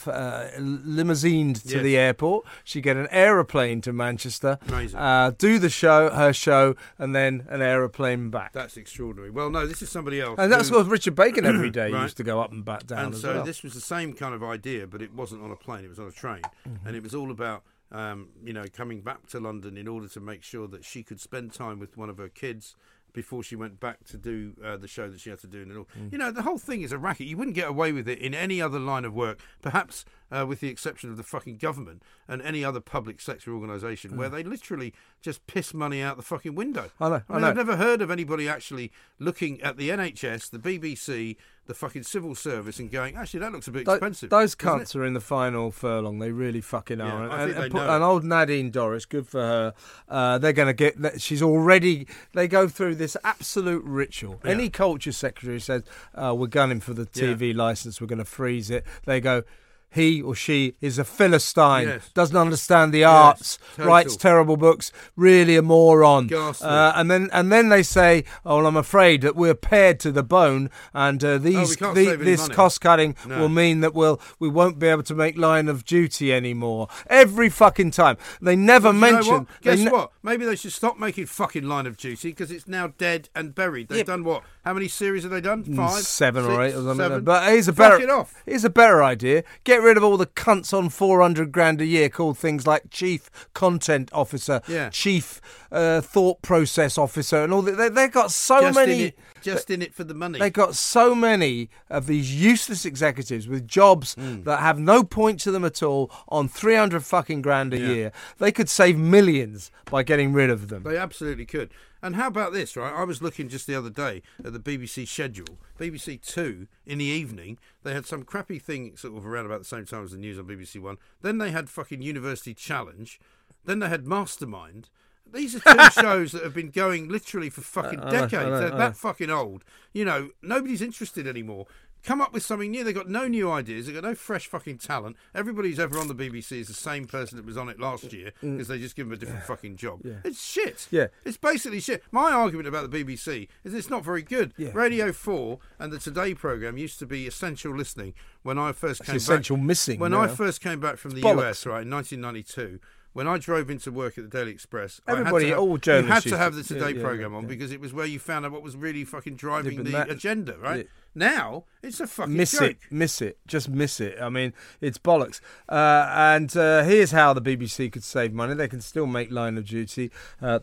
[0.08, 1.84] uh, limousined to Yes.
[1.84, 2.46] the airport.
[2.64, 4.58] She'd get an aeroplane to Manchester,
[4.96, 8.54] uh, do the show, her show, and then an aeroplane back.
[8.54, 9.30] That's extraordinary.
[9.30, 10.36] Well, no, this is somebody else.
[10.40, 12.04] and that's who- what Richard Bacon every day Right.
[12.04, 13.44] used to go up and back down and so well.
[13.44, 16.00] this was the same kind of idea, but it wasn't on a plane; it was
[16.00, 16.88] on a train, Mm-hmm.
[16.88, 20.20] and it was all about um, you know coming back to London in order to
[20.20, 22.76] make sure that she could spend time with one of her kids
[23.14, 25.78] before she went back to do uh, the show that she had to do and
[25.78, 25.88] all.
[25.98, 26.12] Mm.
[26.12, 27.28] You know, the whole thing is a racket.
[27.28, 30.60] You wouldn't get away with it in any other line of work, perhaps uh, with
[30.62, 34.94] the exception of the fucking government and any other public sector organisation where they literally
[35.22, 36.90] just piss money out the fucking window.
[37.00, 37.06] Mm.
[37.06, 37.48] I know, I mean, know.
[37.50, 41.36] I've never heard of anybody actually looking at the NHS, the BBC,
[41.68, 44.30] the fucking civil service and going, actually, that looks a bit Tho- expensive.
[44.30, 46.20] Those doesn't it?" cunts are in the final furlong.
[46.20, 47.30] They really fucking Yeah, are.
[47.30, 47.96] I and, think and they put- know.
[47.96, 49.74] and old Nadine Dorries, good for her.
[50.10, 51.22] Uh, they're going to get.
[51.22, 52.08] She's already.
[52.34, 54.40] They go through this absolute ritual.
[54.44, 54.52] Yeah.
[54.52, 55.84] Any culture secretary says,
[56.16, 58.02] uh, "We're gunning for the TV license.
[58.02, 59.44] We're going to freeze it." They go.
[59.94, 62.10] He or she is a philistine, Yes.
[62.14, 63.86] doesn't understand the arts, total.
[63.92, 66.30] writes terrible books, really a moron.
[66.34, 70.12] Uh, and then and then they say, "Oh, well, I'm afraid that we're pared to
[70.12, 73.40] the bone, and uh, these can't the- this money." cost cutting No.
[73.40, 76.88] will mean that we'll we won't be able to make line of duty anymore.
[77.08, 79.34] Every fucking time they never You know mention.
[79.34, 79.48] what?
[79.62, 80.12] Guess ne- what?
[80.24, 83.90] Maybe they should stop making fucking Line of Duty because it's now dead and buried.
[83.90, 84.04] They've Yeah.
[84.04, 84.44] done what?
[84.64, 85.64] How many series have they done?
[85.64, 86.98] Mm, Five, seven or eight or something.
[86.98, 87.24] Seven?
[87.24, 88.04] But here's a Fuck better.
[88.04, 88.34] it off.
[88.46, 89.44] Here's a better idea.
[89.64, 92.90] Get rid of all the cunts on four hundred grand a year called things like
[92.90, 94.90] chief content officer, Yeah.
[94.90, 95.42] chief
[95.72, 97.78] uh, thought process officer, and all that.
[97.78, 98.94] They, they've got so just many.
[98.94, 100.40] in it, just in it for the money.
[100.40, 104.44] They've got so many of these useless executives with jobs Hmm.
[104.44, 107.88] that have no point to them at all on 300 fucking grand a Yeah.
[107.88, 108.12] year.
[108.38, 110.84] They could save millions by getting rid of them.
[110.84, 111.70] They absolutely could.
[112.02, 112.94] And how about this, right?
[112.94, 115.60] I was looking just the other day at the BBC schedule.
[115.80, 119.66] BBC Two in the evening, they had some crappy thing sort of around about the
[119.66, 120.98] same time as the news on BBC One.
[121.22, 123.20] Then they had fucking University Challenge.
[123.66, 124.90] Then they had Mastermind.
[125.32, 128.34] These are two shows that have been going literally for fucking I know, I decades.
[128.34, 128.78] know, They're I know.
[128.78, 129.64] that fucking old.
[129.94, 131.68] You know, nobody's interested anymore.
[132.04, 132.84] Come up with something new.
[132.84, 133.86] They've got no new ideas.
[133.86, 135.18] They've got no fresh fucking talent.
[135.36, 138.12] Everybody who's ever on the BBC is the same person that was on it last
[138.12, 140.02] year because they just give them a different fucking job.
[140.04, 140.14] Yeah.
[140.24, 140.78] It's shit.
[140.78, 140.88] Mm.
[140.92, 141.08] Yeah.
[141.26, 142.04] It's basically shit.
[142.12, 144.54] My argument about the BBC is it's not very good.
[144.58, 144.72] Yeah.
[144.74, 149.14] Radio 4 and the Today programme used to be essential listening when I first came
[149.14, 149.66] back essential back.
[149.66, 150.22] missing When now.
[150.22, 151.50] I first came back from the bollocks.
[151.50, 152.80] US, right, in 1992,
[153.14, 155.68] when I drove into work at the Daily Express, I Everybody- had to have, all
[155.70, 157.50] you had to have the Today yeah, yeah, programme yeah, on yeah.
[157.50, 160.58] because it was where you found out what was really fucking driving the that- agenda,
[160.58, 160.88] right?
[161.14, 162.64] Now, it's a fucking miss joke.
[162.72, 164.18] it, miss it, just miss it.
[164.22, 165.42] I mean, it's bollocks.
[165.68, 168.54] Uh, and uh, here's how the BBC could save money.
[168.54, 170.10] They can still make Line of Duty.
[170.42, 170.60] Uh,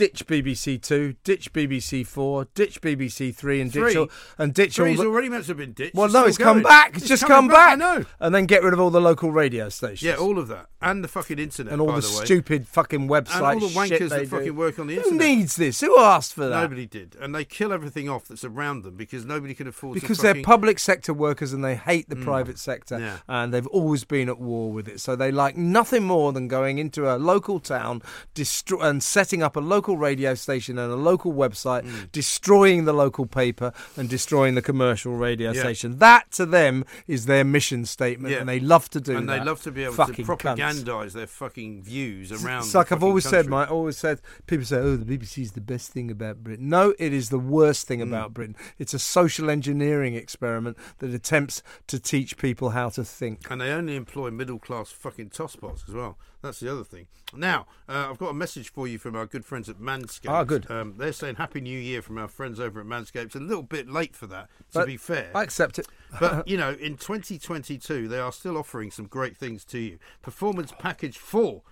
[0.00, 3.96] ditch BBC Two, ditch BBC Four, ditch BBC Three, and ditch Three?
[3.96, 4.08] all,
[4.38, 4.86] and ditch all.
[4.86, 5.94] Three's the- already meant to have been ditched.
[5.94, 6.96] well, It's no, it's come back.
[6.96, 7.72] It's, just come coming back.
[7.72, 8.06] I know.
[8.18, 10.02] And then get rid of all the local radio stations.
[10.02, 10.68] Yeah, all of that.
[10.80, 13.52] And the fucking internet, and all the, the stupid fucking websites.
[13.52, 14.26] And all the wankers that do.
[14.26, 15.20] fucking work on the internet.
[15.20, 15.80] Who needs this?
[15.80, 16.62] Who asked for that?
[16.62, 20.18] Nobody did, and they kill everything off that's around them because nobody can afford because
[20.18, 22.24] they're public sector workers and they hate the mm.
[22.24, 23.18] private sector Yeah.
[23.28, 26.78] and they've always been at war with it so they like nothing more than going
[26.78, 28.02] into a local town
[28.34, 32.12] destro- and setting up a local radio station and a local website Mm.
[32.12, 35.60] destroying the local paper and destroying the commercial radio Yeah.
[35.60, 38.40] station that to them is their mission statement Yeah.
[38.40, 40.32] and they love to do and that And they love to be able Fucking to
[40.36, 40.56] cunts.
[40.56, 42.64] propagandise their fucking views around.
[42.64, 43.50] It's like I've always said, country.
[43.50, 43.56] mate.
[43.62, 46.94] I always said people say, "Oh, the BBC is the best thing about Britain." No,
[46.98, 47.88] it is the worst Mm.
[47.88, 48.56] thing about Britain.
[48.78, 53.50] It's a social engineering experiment that attempts to teach people how to think.
[53.50, 56.18] And they only employ middle class fucking tosspots as well.
[56.42, 57.06] That's the other thing.
[57.34, 60.28] Now, uh, I've got a message for you from our good friends at Manscaped.
[60.28, 60.70] Ah, good.
[60.70, 63.26] Um, they're saying Happy New Year from our friends over at Manscaped.
[63.26, 65.30] It's a little bit late for that, to But be fair.
[65.34, 65.86] I accept it.
[66.18, 69.98] But you know, in 2022, they are still offering some great things to you.
[70.22, 71.62] Performance Package 4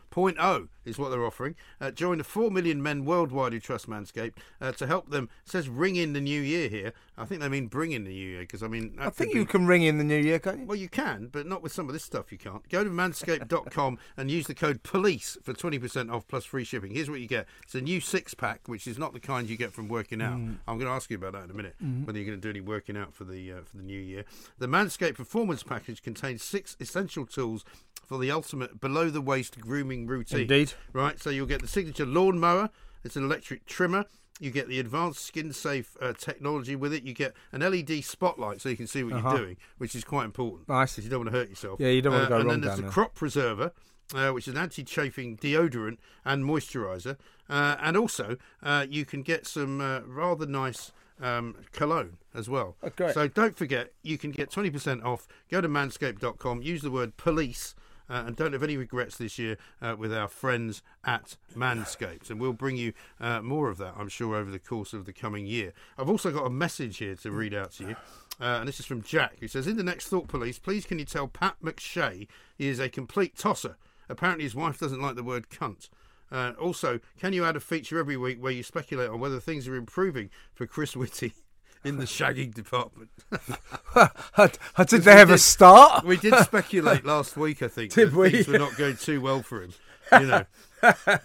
[0.85, 1.55] is what they're offering.
[1.81, 5.29] Uh, join the 4 million men worldwide who trust Manscaped uh, to help them.
[5.45, 6.93] It says ring in the new year here.
[7.17, 9.39] I think they mean bring in the new year because, I mean, I think be-
[9.39, 10.67] you can ring in the new year, can't you?
[10.67, 12.67] well, you can, but not with some of this stuff you can't.
[12.69, 16.93] Go to manscaped.com and use the code POLICE for 20% off plus free shipping.
[16.93, 19.57] Here's what you get it's a new six pack, which is not the kind you
[19.57, 20.39] get from working out.
[20.39, 20.57] Mm.
[20.67, 22.51] I'm going to ask you about that in a minute, whether you're going to do
[22.51, 24.25] any working out for the, uh, for the new year.
[24.59, 27.65] The Manscaped Performance Package contains six essential tools
[28.07, 30.41] for the ultimate below the waist grooming routine.
[30.43, 30.73] Indeed.
[30.93, 32.71] Right, so you'll get the signature lawn mower,
[33.05, 34.05] it's an electric trimmer.
[34.41, 37.03] You get the advanced skin safe uh, technology with it.
[37.03, 39.31] You get an LED spotlight so you can see what Uh-huh.
[39.31, 40.69] you're doing, which is quite important.
[40.69, 40.93] Nice.
[40.93, 41.81] Because you don't want to hurt yourself.
[41.81, 43.73] Yeah, you don't wanna Uh, go And wrong then there's the crop preserver,
[44.15, 47.17] uh, which is an anti-chafing deodorant and moisturizer.
[47.49, 52.77] Uh, and also, uh, you can get some uh, rather nice um, cologne as well.
[52.83, 53.13] Oh.
[53.13, 55.29] So don't forget, you can get 20% off.
[55.51, 57.75] Go to manscaped.com, use the word police.
[58.11, 62.31] Uh, and don't have any regrets this year uh, with our friends at Manscaped.
[62.31, 65.13] And we'll bring you uh, more of that, I'm sure, over the course of the
[65.13, 65.75] coming year.
[65.99, 67.97] I've also got a message here to read out to you.
[68.41, 70.99] Uh, and this is from Jack, who says In the next Thought Police, please can
[70.99, 73.77] you tell Pat McShay he is a complete tosser?
[74.09, 75.91] Apparently, his wife doesn't like the word cunt.
[76.31, 79.67] Uh, also, can you add a feature every week where you speculate on whether things
[79.67, 81.33] are improving for Chris Whitty
[81.85, 83.11] in the shagging department?
[84.89, 86.05] Did they have a start?
[86.05, 88.31] We did speculate last week, I think, Did that we?
[88.31, 89.73] things were not going too well for him.
[90.13, 90.45] You know,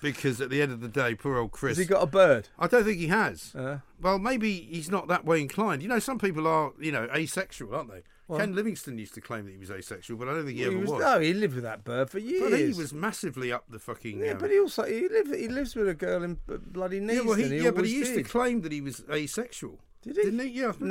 [0.02, 1.78] because at the end of the day, poor old Chris.
[1.78, 2.50] Has he got a bird?
[2.60, 3.56] I don't think he has.
[3.56, 3.78] Uh.
[4.02, 5.82] well, maybe he's not that way inclined.
[5.82, 8.04] You know, some people are, you know, asexual, aren't they?
[8.30, 10.70] Ken Livingstone used to claim that he was asexual, but I don't think he, He
[10.70, 11.02] ever was, was.
[11.02, 12.50] no, he lived with that bird for years.
[12.50, 14.20] But he was massively up the fucking.
[14.20, 17.14] Yeah, um, but he also he lives he lives with a girl in bloody Neasden.
[17.16, 18.24] yeah, well, he, yeah, but he used did.
[18.26, 19.80] to claim that he was asexual.
[20.02, 20.24] Did he?
[20.24, 20.48] Didn't he?
[20.60, 20.86] Yeah, I'm sure he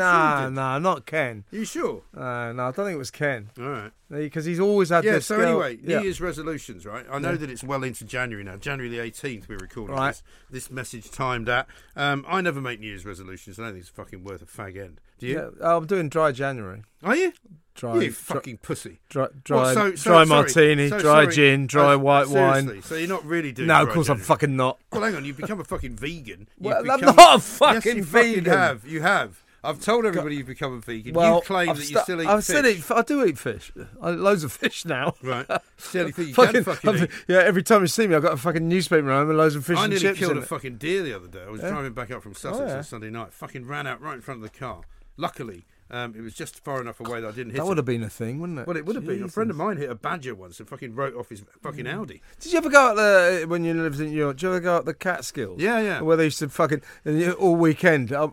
[0.54, 1.44] nah, not Ken.
[1.50, 2.00] You sure?
[2.16, 3.92] Uh, no, I don't think it was Ken All right.
[4.08, 5.26] because he's always had Yeah, this.
[5.26, 5.98] so girl- anyway, yeah.
[5.98, 7.04] New Year's resolutions, right?
[7.10, 8.56] I know that it's well into January now.
[8.56, 10.12] January the 18th, we're recording Right.
[10.12, 10.22] this.
[10.50, 11.66] This message timed at.
[11.94, 13.58] Um, I never make New Year's resolutions.
[13.58, 14.98] I don't think it's fucking worth a fag end.
[15.22, 15.34] Do you?
[15.36, 16.82] Yeah, oh, I'm doing dry January.
[17.04, 17.32] Are you?
[17.74, 18.98] Dry, you dry, fucking pussy.
[19.08, 20.26] dry, What, dry, so- so- dry sorry.
[20.26, 21.34] martini, So dry sorry.
[21.34, 22.74] gin, dry Oh, white seriously?
[22.74, 22.82] wine.
[22.82, 24.78] So you're not really doing No, of dry course I'm fucking not.
[24.90, 25.24] Well, hang on.
[25.24, 26.48] You've become a fucking vegan.
[26.60, 28.44] You've Well, I'm become- not a yes, fucking you fucking vegan.
[28.46, 28.86] have.
[28.86, 29.42] You have.
[29.64, 31.14] I've told everybody you've become a vegan.
[31.14, 32.44] Well, you claim I've that you sta- still eat I fish.
[32.46, 32.90] still eat.
[32.90, 33.72] I do eat fish.
[34.02, 35.14] I eat loads of fish now.
[35.22, 35.46] Right.
[35.78, 36.28] Still eat fish.
[36.28, 39.08] You Fucking- fucking I've- yeah, every time you see me, I've got a fucking newspaper
[39.08, 40.02] around with loads of fish I and chips.
[40.02, 40.46] I nearly killed a it.
[40.48, 41.44] fucking deer the other day.
[41.46, 42.76] I was driving back up from Sussex Oh, yeah.
[42.78, 43.32] on Sunday night.
[43.32, 44.82] Fucking ran out right in front of the car.
[45.16, 47.84] Luckily, um, it was just far enough away that I didn't hit That would have
[47.84, 48.66] been a thing, wouldn't it?
[48.66, 49.22] Well, it would have been.
[49.22, 52.22] A friend of mine hit a badger once and fucking wrote off his fucking Audi.
[52.40, 54.36] Did you ever go out there when you lived in New York?
[54.38, 55.60] Did you ever go out the Catskills?
[55.60, 56.00] Yeah, yeah.
[56.00, 58.10] Where they used to fucking and you- all weekend.
[58.10, 58.28] uh,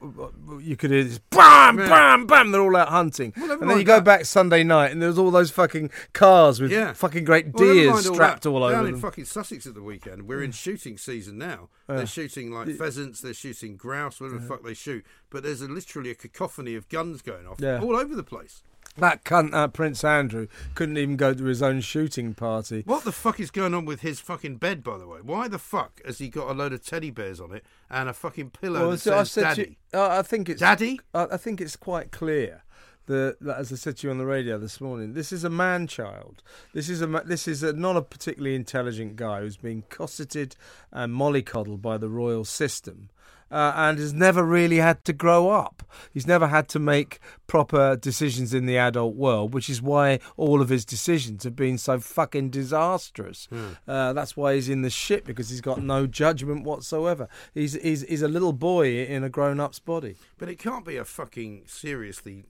[0.61, 1.89] You could hear this bam, Yeah.
[1.89, 2.51] bam, bam.
[2.51, 4.05] They're all out hunting, Well, never and then you go that.
[4.05, 6.93] back Sunday night, and there's all those fucking cars with Yeah.
[6.93, 8.49] fucking great Well, never deers mind all strapped that.
[8.49, 9.01] all Down over in them.
[9.01, 11.67] fucking Sussex at the weekend, we're in shooting season now.
[11.87, 15.03] They're shooting like pheasants, they're shooting grouse, whatever the fuck they shoot.
[15.29, 17.79] But there's a, literally a cacophony of guns going off Yeah.
[17.81, 18.63] all over the place.
[18.97, 22.81] That cunt, uh, Prince Andrew, couldn't even go to his own shooting party.
[22.85, 25.19] What the fuck is going on with his fucking bed, by the way?
[25.21, 28.13] Why the fuck has he got a load of teddy bears on it and a
[28.13, 29.77] fucking pillow that so I says said "Daddy"?
[29.93, 30.99] you- uh, I think it's Daddy?
[31.13, 32.63] I, I think it's quite clear
[33.05, 35.49] that, that, as I said to you on the radio this morning, this is a
[35.49, 36.41] man child.
[36.73, 40.55] This is a this is a, not a particularly intelligent guy who's been cosseted
[40.91, 43.09] and mollycoddled by the royal system.
[43.51, 45.83] Uh, and has never really had to grow up.
[46.13, 50.61] He's never had to make proper decisions in the adult world, which is why all
[50.61, 53.47] of his decisions have been so fucking disastrous.
[53.87, 57.27] Uh, that's why he's in the shit because he's got no judgment whatsoever.
[57.53, 60.15] He's he's, he's a little boy in a grown up's body.
[60.37, 62.45] But it can't be a fucking seriously,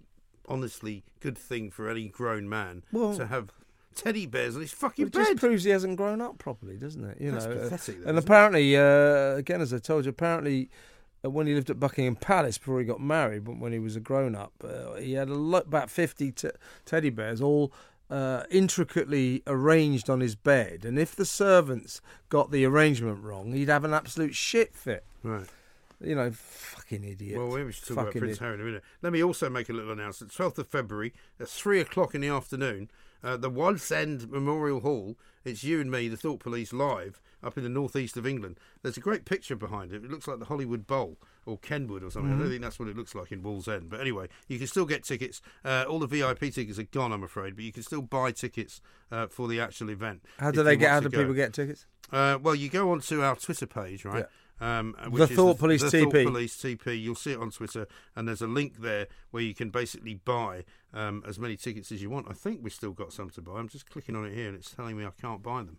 [0.47, 3.51] honestly good thing for any grown man Well- to have
[4.01, 7.21] teddy bears on his fucking It just proves he hasn't grown up properly, doesn't it?
[7.21, 10.69] You That's know, uh, though, and apparently, uh, again, as I told you, apparently,
[11.23, 13.95] uh, when he lived at Buckingham Palace before he got married, but when he was
[13.95, 16.49] a grown up, uh, he had a lot, about fifty t-
[16.85, 17.73] teddy bears, all
[18.09, 20.85] uh, intricately arranged on his bed.
[20.85, 25.03] And if the servants got the arrangement wrong, he'd have an absolute shit fit.
[25.23, 25.45] Right.
[26.01, 27.37] You know, fucking idiot.
[27.37, 28.37] Well, we should talk about Prince.
[28.39, 28.83] Harry in a minute.
[29.01, 30.31] Let me also make a little announcement.
[30.31, 32.89] 12th of February, at 3 o'clock in the afternoon,
[33.23, 35.17] uh, the Wallsend Memorial Hall.
[35.45, 38.59] It's you and me, the Thought Police, live up in the northeast of England.
[38.83, 40.03] There's a great picture behind it.
[40.03, 42.31] It looks like the Hollywood Bowl or Kenwood or something.
[42.31, 42.41] I Mm-hmm.
[42.43, 43.89] don't think that's what it looks like in Wallsend.
[43.89, 45.41] But anyway, you can still get tickets.
[45.63, 48.81] Uh, all the VIP tickets are gone, I'm afraid, but you can still buy tickets
[49.11, 50.21] uh, for the actual event.
[50.37, 50.89] How do they get?
[50.91, 51.85] How do people get tickets?
[52.11, 54.25] Uh, well, you go onto our Twitter page, right?
[54.61, 56.25] Um, The Thought Police the Thought TP.
[56.25, 57.01] Police TP.
[57.01, 60.65] You'll see it on Twitter, and there's a link there where you can basically buy
[60.93, 62.27] um, as many tickets as you want.
[62.29, 63.53] I think we've still got some to buy.
[63.59, 65.77] I'm just clicking on it here, and it's telling me I can't buy them.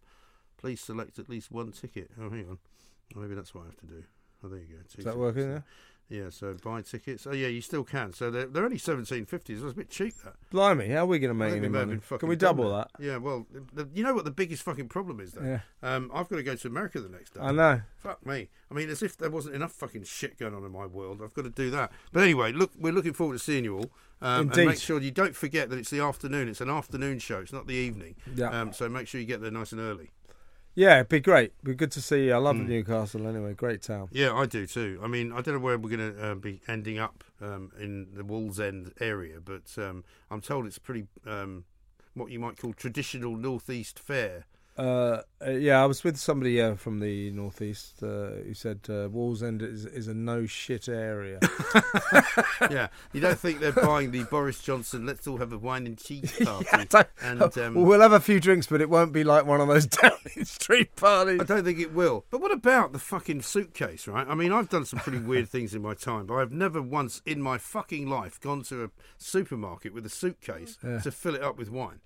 [0.57, 2.11] Please select at least one ticket.
[2.21, 2.59] Oh, hang on.
[3.15, 4.05] Maybe that's what I have to do.
[4.45, 4.77] Oh, there you go.
[4.77, 5.17] Two Is that tickets.
[5.17, 5.53] working there?
[5.53, 5.61] Yeah,
[6.31, 7.27] so buy tickets.
[7.27, 8.13] Oh, yeah, you still can.
[8.13, 9.57] So they're, they're only seventeen fifty.
[9.57, 10.15] So it's a bit cheap.
[10.25, 10.35] That.
[10.51, 12.01] Blimey, how are we going to make any we may have money?
[12.19, 12.91] Can we double that?
[12.99, 15.45] Yeah, well, the, you know what the biggest fucking problem is, though.
[15.45, 15.61] Yeah.
[15.83, 17.41] Um, I've got to go to America the next day.
[17.41, 17.83] I know.
[17.99, 18.49] Fuck me.
[18.71, 21.21] I mean, as if there wasn't enough fucking shit going on in my world.
[21.23, 21.93] I've got to do that.
[22.13, 23.91] But anyway, look, we're looking forward to seeing you all.
[24.23, 24.59] Um, Indeed.
[24.59, 26.49] and make sure you don't forget that it's the afternoon.
[26.49, 27.39] It's an afternoon show.
[27.39, 28.17] It's not the evening.
[28.35, 28.49] Yeah.
[28.51, 30.11] Um, so make sure you get there nice and early.
[30.75, 31.53] Yeah, it'd be great.
[31.59, 32.33] It'd be good to see you.
[32.35, 32.69] I love Hmm.
[32.69, 33.55] Newcastle anyway.
[33.55, 34.09] Great town.
[34.13, 35.01] Yeah, I do too.
[35.03, 38.09] I mean, I don't know where we're going to uh, be ending up um, in
[38.15, 41.65] the Wallsend area, but um, I'm told it's pretty um,
[42.15, 44.47] what you might call traditional northeast fare.
[44.79, 49.09] Uh, uh, yeah, I was with somebody uh, from the northeast uh, who said uh,
[49.09, 51.39] Wallsend is, is a no shit area.
[52.71, 55.99] yeah, you don't think they're buying the Boris Johnson "Let's all have a wine and
[55.99, 56.87] cheese party"?
[56.89, 59.61] Don't- and um, well, we'll have a few drinks, but it won't be like one
[59.61, 61.41] of those Downing Street parties.
[61.41, 62.25] I don't think it will.
[62.31, 64.27] But what about the fucking suitcase, right?
[64.27, 67.21] I mean, I've done some pretty weird things in my time, but I've never once
[67.27, 71.59] in my fucking life gone to a supermarket with a suitcase to fill it up
[71.59, 72.01] with wine.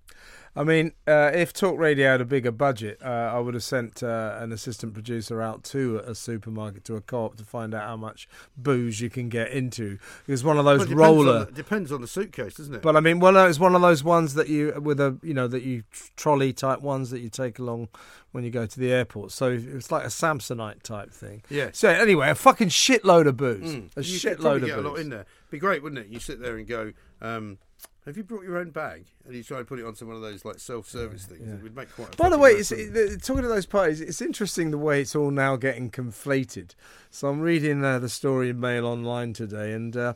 [0.57, 4.05] I mean, uh, if Talk Radio had a bigger budget, uh, I would have sent
[4.05, 7.97] uh, an assistant producer out to a supermarket, to a co-op, to find out how
[7.97, 9.99] much booze you can get into.
[10.29, 11.45] It's one of those Well, it depends on roller.
[11.47, 12.83] the- depends on the suitcase, doesn't it?
[12.83, 15.35] But I mean, well, no, it's one of those ones that you with a you
[15.35, 15.83] know that you
[16.17, 17.89] trolley type ones that you take along
[18.31, 19.33] when you go to the airport.
[19.33, 21.43] So it's like a Samsonite type thing.
[21.51, 21.71] Yeah.
[21.73, 23.75] So anyway, a fucking shitload of booze.
[23.75, 23.97] Mm.
[23.97, 24.85] A you shitload of get booze.
[24.85, 25.27] a lot in there.
[25.51, 26.09] Be great, wouldn't it?
[26.09, 27.59] You sit there and go, um,
[28.07, 30.23] "Have you brought your own bag?" And you try to put it onto one of
[30.23, 31.49] those like self-service things.
[31.49, 32.15] It would make quite.
[32.15, 32.97] A By the way, it's, it?
[32.97, 36.75] it, talking to those parties, it's interesting the way it's all now getting conflated.
[37.11, 40.15] So I'm reading uh, the story in Mail Online today, and uh,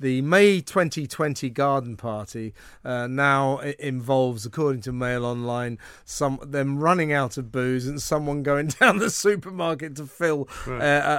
[0.00, 7.12] the May 2020 garden party uh, now involves, according to Mail Online, some them running
[7.12, 10.72] out of booze and someone going down the supermarket to fill uh,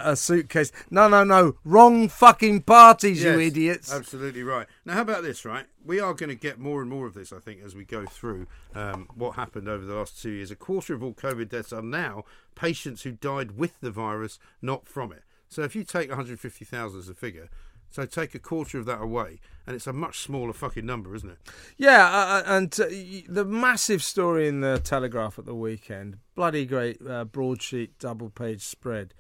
[0.06, 0.72] a, a suitcase.
[0.90, 3.94] No, no, no, wrong fucking parties, you idiots.
[3.94, 4.68] Absolutely right.
[4.84, 5.66] Now, how about this, right?
[5.86, 8.06] We are going to get more and more of this, I think, as we go
[8.06, 10.52] through um, what happened over the last two years.
[10.52, 12.24] A quarter of all COVID deaths are now
[12.56, 15.24] patients who died with the virus, not from it.
[15.52, 17.50] So if you take 150,000 as a figure,
[17.92, 21.30] so take a quarter of that away, and it's a much smaller fucking number, isn't
[21.30, 21.38] it?
[21.78, 22.86] Yeah, uh, and uh,
[23.28, 28.62] the massive story in the Telegraph at the weekend, bloody great uh, broadsheet double page
[28.62, 29.14] spread,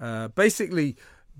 [0.00, 0.96] uh, basically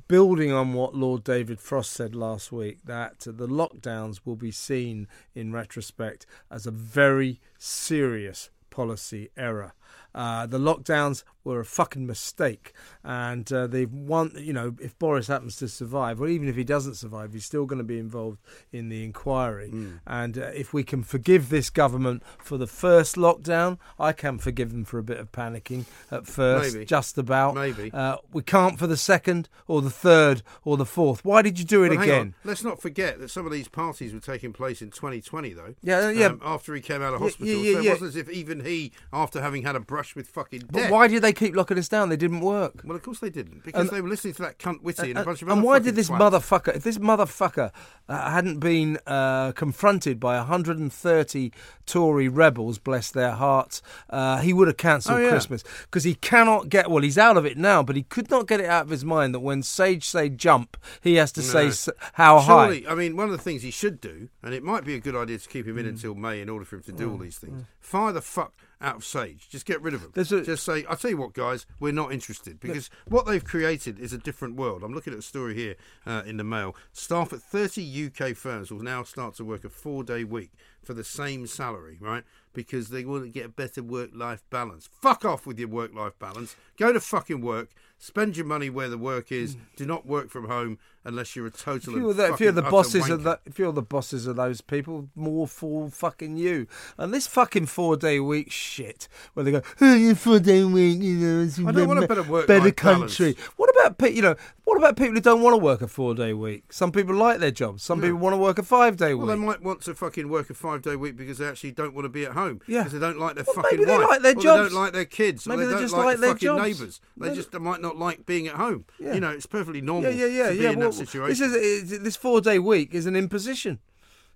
[0.09, 5.09] building on what Lord David Frost said last week that the lockdowns will be seen
[5.35, 9.73] in retrospect as a very serious policy error.
[10.15, 14.33] Uh, the lockdowns were a fucking mistake, and uh, they've won.
[14.37, 17.65] You know, if Boris happens to survive, or even if he doesn't survive, he's still
[17.65, 18.41] going to be involved
[18.73, 19.73] in the inquiry.
[20.07, 24.73] And uh, if we can forgive this government for the first lockdown, I can forgive
[24.73, 26.85] them for a bit of panicking at first, Maybe.
[26.85, 27.55] just about.
[27.55, 27.91] Maybe.
[27.93, 31.25] uh, we can't for the second, or the third, or the fourth.
[31.25, 32.35] Why did you do it Well, again?
[32.45, 35.75] Let's not forget that some of these parties were taking place in 2020, though.
[35.83, 36.27] Yeah, yeah.
[36.27, 37.91] Um, after he came out of hospital, yeah, yeah, so it yeah.
[37.93, 40.71] wasn't as if even he, after having had a brush with fucking death.
[40.73, 42.09] But why did they keep locking us down?
[42.09, 42.83] They didn't work.
[42.85, 45.19] Well, of course they didn't, because And- they were listening to that cunt Whitty and,
[45.21, 46.19] a bunch of and why did this twats.
[46.33, 47.71] motherfucker, if this motherfucker
[48.09, 51.53] uh, hadn't been uh, confronted by 130
[51.87, 55.29] Tory rebels, bless their hearts, uh, he would have cancelled Oh, yeah.
[55.31, 56.91] Christmas because he cannot get.
[56.91, 59.05] Well, he's out of it now, but he could not get it out of his
[59.05, 61.69] mind that when Sage say jump, he has to say No.
[61.69, 62.93] s- how Surely, high.
[62.93, 65.15] I mean, one of the things he should do, and it might be a good
[65.17, 65.71] idea to keep Mm.
[65.71, 67.65] him in until May in order for him to do all these things.
[67.81, 69.49] Fire the fuck out of Sage.
[69.49, 70.13] Just get rid of them.
[70.33, 73.99] A- Just say, I'll tell you what, guys, we're not interested because what they've created
[73.99, 74.83] is a different world.
[74.83, 76.77] I'm looking at a story here uh, in the Mail.
[76.93, 80.51] Staff at 30 UK firms will now start to work a four-day week
[80.83, 82.23] for the same salary, right?
[82.53, 84.89] Because they want to get a better work-life balance.
[85.03, 86.55] Fuck off with your work-life balance.
[86.79, 87.71] Go to fucking work.
[87.99, 89.57] Spend your money where the work is.
[89.77, 91.95] Do not work from home unless you're a total.
[91.97, 94.61] If you're, the, if you're the bosses of that, if you're the bosses of those
[94.61, 96.67] people, more for fucking you.
[96.99, 101.01] And this fucking four day week shit, where they go, oh, you four day week,
[101.01, 103.17] you know, it's I don't want a better work-life better balance.
[103.17, 103.37] country.
[103.57, 104.35] What about pe- you know?
[104.65, 106.73] What about people who don't want to work a four day week?
[106.73, 107.85] Some people like their jobs.
[107.85, 109.29] Some people want to work a five day Well, week.
[109.29, 111.95] Well, they might want to fucking work a five day week because they actually don't
[111.95, 112.61] want to be at home.
[112.67, 112.81] Yeah.
[112.83, 114.09] Because they don't like their Well, fucking maybe they wife.
[114.09, 114.63] like their or jobs.
[114.63, 115.47] They don't like their kids.
[115.47, 117.01] Maybe or they they don't just like, like their fucking neighbours.
[117.17, 118.85] They They- just might not like being at home.
[118.99, 119.15] Yeah.
[119.15, 120.71] You know, it's perfectly normal yeah, yeah, yeah, to be yeah.
[120.71, 121.53] in Well, that situation.
[121.53, 123.79] this is this four day week is an imposition.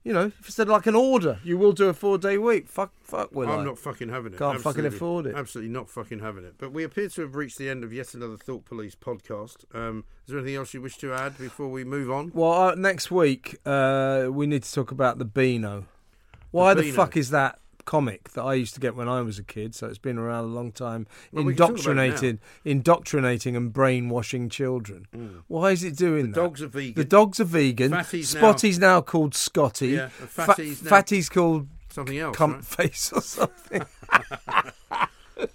[0.02, 2.68] You know, if it's like an order, you will do a four day week.
[2.68, 3.64] Fuck, fuck, will I'm I?
[3.64, 4.38] not fucking having it.
[4.38, 4.96] Can't fucking Absolutely.
[4.96, 5.36] afford it.
[5.36, 6.54] Absolutely not fucking having it.
[6.56, 9.64] But we appear to have reached the end of yet another Thought Police podcast.
[9.74, 12.32] Um, is there anything else you wish to add before we move on?
[12.34, 15.84] Well, uh, next week uh, we need to talk about the Beano.
[16.50, 16.96] Why the, Beano.
[16.96, 17.59] fuck is that
[17.90, 20.44] comic that I used to get when I was a kid, so it's been around
[20.44, 21.08] a long time.
[21.32, 22.02] Well, we can talk about it now.
[22.04, 25.42] indoctrinating, indoctrinating, and brainwashing children.
[25.48, 26.38] Why is it doing that?
[26.38, 26.44] Mm.
[26.44, 26.94] dogs are vegan.
[26.94, 27.90] The dogs are vegan.
[27.90, 29.88] Fatty's Spotty's now, called Scotty.
[29.88, 32.36] Yeah, Fa- Fatty's now- Fatty's called Something else.
[32.36, 32.64] Cunt right?
[32.64, 33.82] Face or something.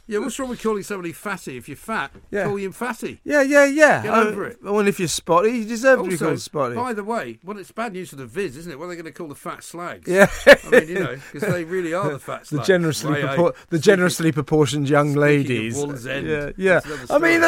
[0.07, 1.57] Yeah, what's wrong with calling somebody fatty?
[1.57, 2.45] If you're fat, Yeah.
[2.45, 3.21] call him fatty.
[3.23, 4.03] yeah, yeah, yeah.
[4.03, 4.57] Get I- over it.
[4.61, 6.75] Well, if you're Spotty, you deserve to be called Spotty.
[6.75, 8.77] by the way, well, it's bad news for the Viz, isn't it?
[8.77, 10.07] What are they going to call the fat slags?
[10.09, 10.29] Yeah.
[10.45, 12.67] I mean, you know, because they really are the fat slags.
[12.67, 15.81] the generously propor- the generously proportioned young ladies.
[16.05, 16.81] End, yeah, yeah.
[17.09, 17.41] I mean,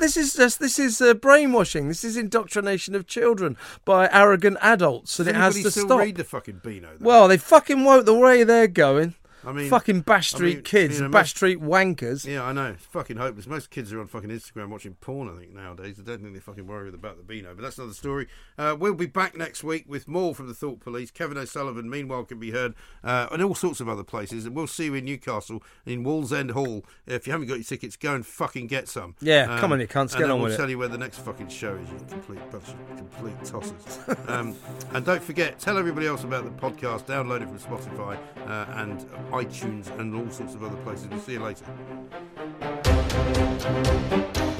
[0.00, 1.88] this is just this is uh, brainwashing.
[1.88, 6.00] This is indoctrination of children by arrogant adults, and Does it has to still stop.
[6.00, 6.88] read the fucking Beano?
[6.98, 7.06] Though?
[7.06, 8.06] Well, they fucking won't.
[8.06, 11.22] The way they're going, I mean, fucking Bash I Street mean, kids, you know, Bash
[11.22, 12.24] most- Street wankers.
[12.26, 12.66] Yeah, I know.
[12.72, 13.46] It's fucking hopeless.
[13.46, 15.96] Most kids are on fucking Instagram watching porn, I think, nowadays.
[15.98, 18.26] I don't think they fucking worry about the Beano, but that's another story.
[18.58, 21.10] Uh, we'll be back next week with more from the Thought Police.
[21.10, 24.44] Kevin O'Sullivan, meanwhile, can be heard uh, in all sorts of other places.
[24.46, 26.84] And we'll see you in Newcastle, in Wallsend Hall.
[27.06, 29.14] If you haven't got your tickets, go and fucking get some.
[29.20, 30.56] Yeah, come on, you cunts, get on we'll with it.
[30.58, 34.28] tell you where the next fucking show is, you complete bunch of complete tossers.
[34.28, 34.54] um,
[34.92, 37.06] and don't forget, tell everybody else about the podcast.
[37.06, 41.08] Download it from Spotify uh, and iTunes and all sorts of other places.
[41.08, 41.64] We'll see you later.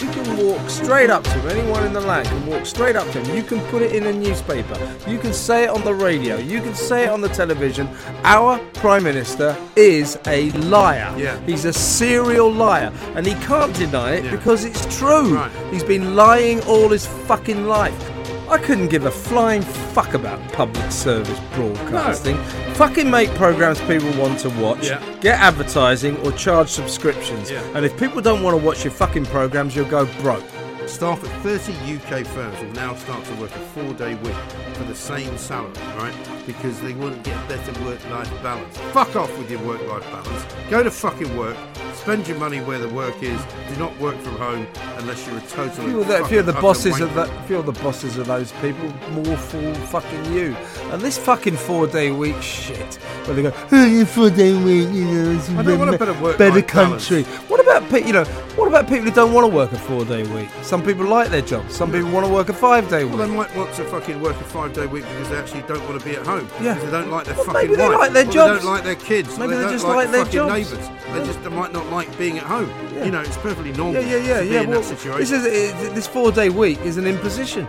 [0.01, 1.49] You can walk straight up to him.
[1.59, 3.37] Anyone in the land can walk straight up to him.
[3.37, 4.77] You can put it in a newspaper.
[5.07, 6.37] You can say it on the radio.
[6.37, 7.89] You can say it on the television.
[8.25, 11.15] Our Prime Minister is a liar.
[11.19, 11.39] Yeah.
[11.47, 12.93] He's a serial liar.
[13.15, 14.31] And he can't deny it Yeah.
[14.33, 15.37] because it's true.
[15.37, 15.51] Right.
[15.71, 18.11] He's been lying all his fucking life.
[18.51, 22.37] I couldn't give a flying fuck about public service broadcasting.
[22.75, 25.01] Fucking make programs people want to watch, Yeah.
[25.21, 27.51] get advertising, or charge subscriptions.
[27.51, 27.63] Yeah.
[27.75, 30.43] And if people don't want to watch your fucking programs, you'll go broke.
[30.91, 34.35] Staff at 30 UK firms will now start to work a four-day week
[34.75, 36.15] for the same salary, right?
[36.47, 38.77] Because they want to get better work-life balance.
[38.93, 40.45] Fuck off with your work-life balance.
[40.69, 41.57] Go to fucking work.
[41.95, 43.41] Spend your money where the work is.
[43.69, 44.67] Do not work from home
[44.97, 45.87] unless you're a total.
[45.87, 48.53] If you're the, if you're the bosses of that, if you're the bosses of those
[48.61, 50.57] people, more fool fucking you.
[50.91, 54.89] And this fucking four day week shit, where they go, oh, you four day week,
[54.95, 57.09] you know, it's I don't want a better work-life better balance.
[57.09, 57.23] country.
[57.49, 58.25] What about you know?
[58.57, 60.49] What about people who don't want to work a four day week?
[60.63, 61.75] Some people like their jobs.
[61.75, 63.15] Some people want to work a five day week.
[63.15, 66.01] Well, they might want to fucking work a five-day week because they actually don't want
[66.01, 66.49] to be at home.
[66.61, 66.75] Yeah.
[66.75, 67.99] Because they don't like their Well, fucking maybe they wife.
[67.99, 68.61] like their jobs.
[68.61, 69.39] They don't like their kids.
[69.39, 70.53] Maybe they they don't just like, like their jobs.
[70.71, 70.89] neighbours.
[71.13, 72.71] They just they might not like being at home.
[72.95, 73.05] Yeah.
[73.05, 74.03] You know, it's perfectly normal.
[74.03, 74.61] Yeah, yeah, yeah, to be yeah.
[74.63, 75.19] in Well, that situation.
[75.21, 77.69] this is it, this four day week is an imposition.